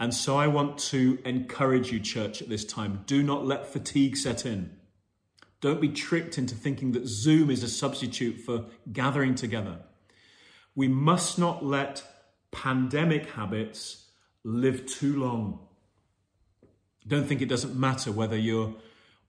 And 0.00 0.14
so 0.14 0.36
I 0.36 0.46
want 0.46 0.78
to 0.78 1.18
encourage 1.24 1.90
you, 1.90 2.00
church, 2.00 2.40
at 2.40 2.48
this 2.48 2.64
time 2.64 3.02
do 3.06 3.22
not 3.22 3.46
let 3.46 3.66
fatigue 3.66 4.16
set 4.16 4.46
in. 4.46 4.76
Don't 5.60 5.80
be 5.80 5.88
tricked 5.88 6.38
into 6.38 6.54
thinking 6.54 6.92
that 6.92 7.08
Zoom 7.08 7.50
is 7.50 7.62
a 7.64 7.68
substitute 7.68 8.40
for 8.40 8.66
gathering 8.92 9.34
together. 9.34 9.80
We 10.76 10.86
must 10.86 11.38
not 11.38 11.64
let 11.64 12.02
pandemic 12.52 13.30
habits 13.30 14.06
live 14.44 14.86
too 14.86 15.18
long. 15.18 15.66
Don't 17.06 17.26
think 17.26 17.42
it 17.42 17.48
doesn't 17.48 17.74
matter 17.74 18.12
whether 18.12 18.36
you're 18.36 18.74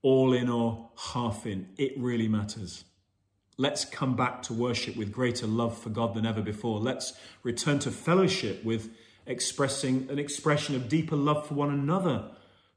all 0.03 0.33
in 0.33 0.49
or 0.49 0.91
half 1.13 1.47
in. 1.47 1.69
It 1.77 1.93
really 1.97 2.27
matters. 2.27 2.83
Let's 3.59 3.83
come 3.83 4.15
back 4.15 4.41
to 4.43 4.53
worship 4.53 4.95
with 4.95 5.11
greater 5.11 5.45
love 5.45 5.77
for 5.77 5.89
God 5.89 6.13
than 6.13 6.25
ever 6.25 6.41
before. 6.41 6.79
Let's 6.79 7.11
return 7.43 7.79
to 7.79 7.91
fellowship 7.91 8.63
with 8.63 8.89
expressing 9.25 10.07
an 10.09 10.17
expression 10.17 10.75
of 10.75 10.87
deeper 10.87 11.17
love 11.17 11.45
for 11.45 11.55
one 11.55 11.69
another 11.69 12.31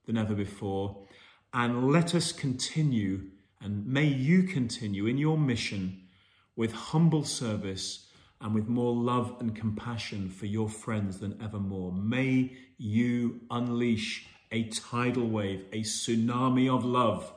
than 0.07 0.19
ever 0.19 0.35
before. 0.35 1.07
And 1.55 1.93
let 1.93 2.17
us 2.17 2.33
continue, 2.33 3.31
and 3.61 3.87
may 3.87 4.07
you 4.07 4.43
continue 4.43 5.07
in 5.07 5.19
your 5.19 5.39
mission 5.39 6.09
with 6.57 6.73
humble 6.73 7.23
service 7.23 8.09
and 8.41 8.53
with 8.53 8.67
more 8.67 8.93
love 8.93 9.37
and 9.39 9.55
compassion 9.55 10.29
for 10.29 10.47
your 10.47 10.69
friends 10.69 11.21
than 11.21 11.41
evermore. 11.41 11.93
May 11.93 12.57
you 12.77 13.43
unleash 13.53 14.27
a 14.51 14.65
tidal 14.65 15.29
wave, 15.29 15.65
a 15.73 15.83
tsunami 15.83 16.69
of 16.69 16.85
love, 16.85 17.33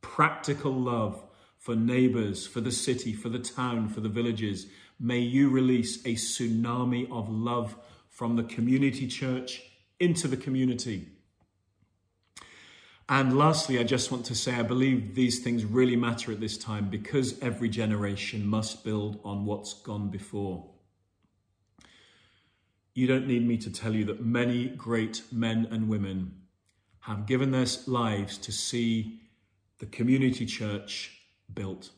practical 0.00 0.72
love 0.72 1.22
for 1.64 1.74
neighbors, 1.74 2.46
for 2.46 2.60
the 2.60 2.70
city, 2.70 3.14
for 3.14 3.30
the 3.30 3.38
town, 3.38 3.88
for 3.88 4.02
the 4.02 4.08
villages. 4.10 4.66
May 5.00 5.20
you 5.20 5.48
release 5.48 6.04
a 6.04 6.14
tsunami 6.14 7.10
of 7.10 7.30
love 7.30 7.74
from 8.10 8.36
the 8.36 8.42
community 8.42 9.06
church 9.06 9.62
into 9.98 10.28
the 10.28 10.36
community. 10.36 11.08
And 13.08 13.38
lastly, 13.38 13.78
I 13.78 13.84
just 13.84 14.12
want 14.12 14.26
to 14.26 14.34
say 14.34 14.54
I 14.54 14.62
believe 14.62 15.14
these 15.14 15.42
things 15.42 15.64
really 15.64 15.96
matter 15.96 16.32
at 16.32 16.40
this 16.40 16.58
time 16.58 16.90
because 16.90 17.40
every 17.40 17.70
generation 17.70 18.46
must 18.46 18.84
build 18.84 19.18
on 19.24 19.46
what's 19.46 19.72
gone 19.72 20.10
before. 20.10 20.68
You 22.92 23.06
don't 23.06 23.26
need 23.26 23.48
me 23.48 23.56
to 23.56 23.72
tell 23.72 23.94
you 23.94 24.04
that 24.04 24.22
many 24.22 24.66
great 24.66 25.22
men 25.32 25.66
and 25.70 25.88
women 25.88 26.42
have 27.00 27.24
given 27.24 27.52
their 27.52 27.66
lives 27.86 28.36
to 28.36 28.52
see 28.52 29.22
the 29.78 29.86
community 29.86 30.44
church 30.44 31.22
built. 31.52 31.90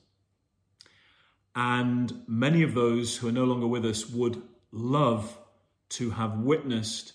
And 1.55 2.23
many 2.27 2.63
of 2.63 2.75
those 2.75 3.17
who 3.17 3.29
are 3.29 3.33
no 3.33 3.45
longer 3.45 3.67
with 3.67 3.85
us 3.85 4.09
would 4.09 4.43
love 4.73 5.39
to 5.91 6.11
have 6.11 6.39
witnessed 6.39 7.13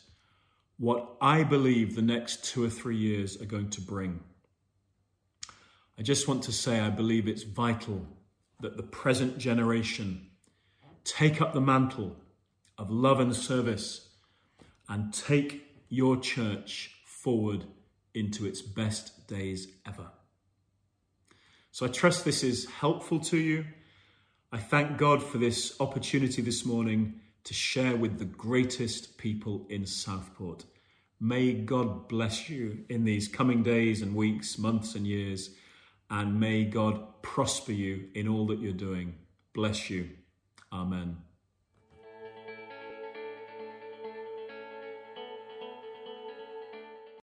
what 0.78 1.16
I 1.22 1.44
believe 1.44 1.96
the 1.96 2.02
next 2.02 2.44
two 2.44 2.64
or 2.64 2.70
three 2.70 2.98
years 2.98 3.40
are 3.40 3.46
going 3.46 3.70
to 3.72 3.82
bring. 3.82 4.22
I 6.00 6.02
just 6.02 6.28
want 6.28 6.44
to 6.44 6.52
say 6.52 6.80
I 6.80 6.90
believe 6.90 7.28
it's 7.28 7.44
vital 7.44 8.08
that 8.62 8.78
the 8.78 8.84
present 8.84 9.38
generation 9.38 10.28
take 11.04 11.42
up 11.42 11.54
the 11.54 11.62
mantle 11.62 12.16
of 12.78 12.90
love 12.90 13.20
and 13.20 13.36
service 13.36 14.10
and 14.90 15.14
take 15.14 15.68
your 15.90 16.18
church 16.18 16.96
forward 17.06 17.66
into 18.16 18.48
its 18.48 18.62
best 18.62 19.28
days 19.28 19.68
ever. 19.86 20.08
So 21.72 21.86
I 21.86 21.90
trust 21.90 22.26
this 22.26 22.44
is 22.44 22.70
helpful 22.70 23.20
to 23.22 23.38
you. 23.38 23.66
I 24.52 24.58
thank 24.58 24.98
God 24.98 25.24
for 25.24 25.38
this 25.38 25.80
opportunity 25.80 26.42
this 26.42 26.66
morning 26.66 27.22
to 27.46 27.54
share 27.54 27.96
with 27.96 28.20
the 28.20 28.26
greatest 28.26 29.18
people 29.18 29.66
in 29.70 29.86
Southport. 29.86 30.66
May 31.20 31.54
God 31.54 32.10
bless 32.10 32.50
you 32.50 32.84
in 32.90 33.06
these 33.06 33.28
coming 33.30 33.64
days 33.64 34.02
and 34.02 34.16
weeks, 34.16 34.58
months 34.58 34.96
and 34.96 35.08
years, 35.08 35.52
and 36.10 36.40
may 36.40 36.66
God 36.66 37.22
prosper 37.22 37.72
you 37.72 38.10
in 38.16 38.28
all 38.28 38.48
that 38.48 38.60
you're 38.60 38.74
doing. 38.74 39.16
Bless 39.54 39.90
you. 39.90 40.10
Amen. 40.74 41.18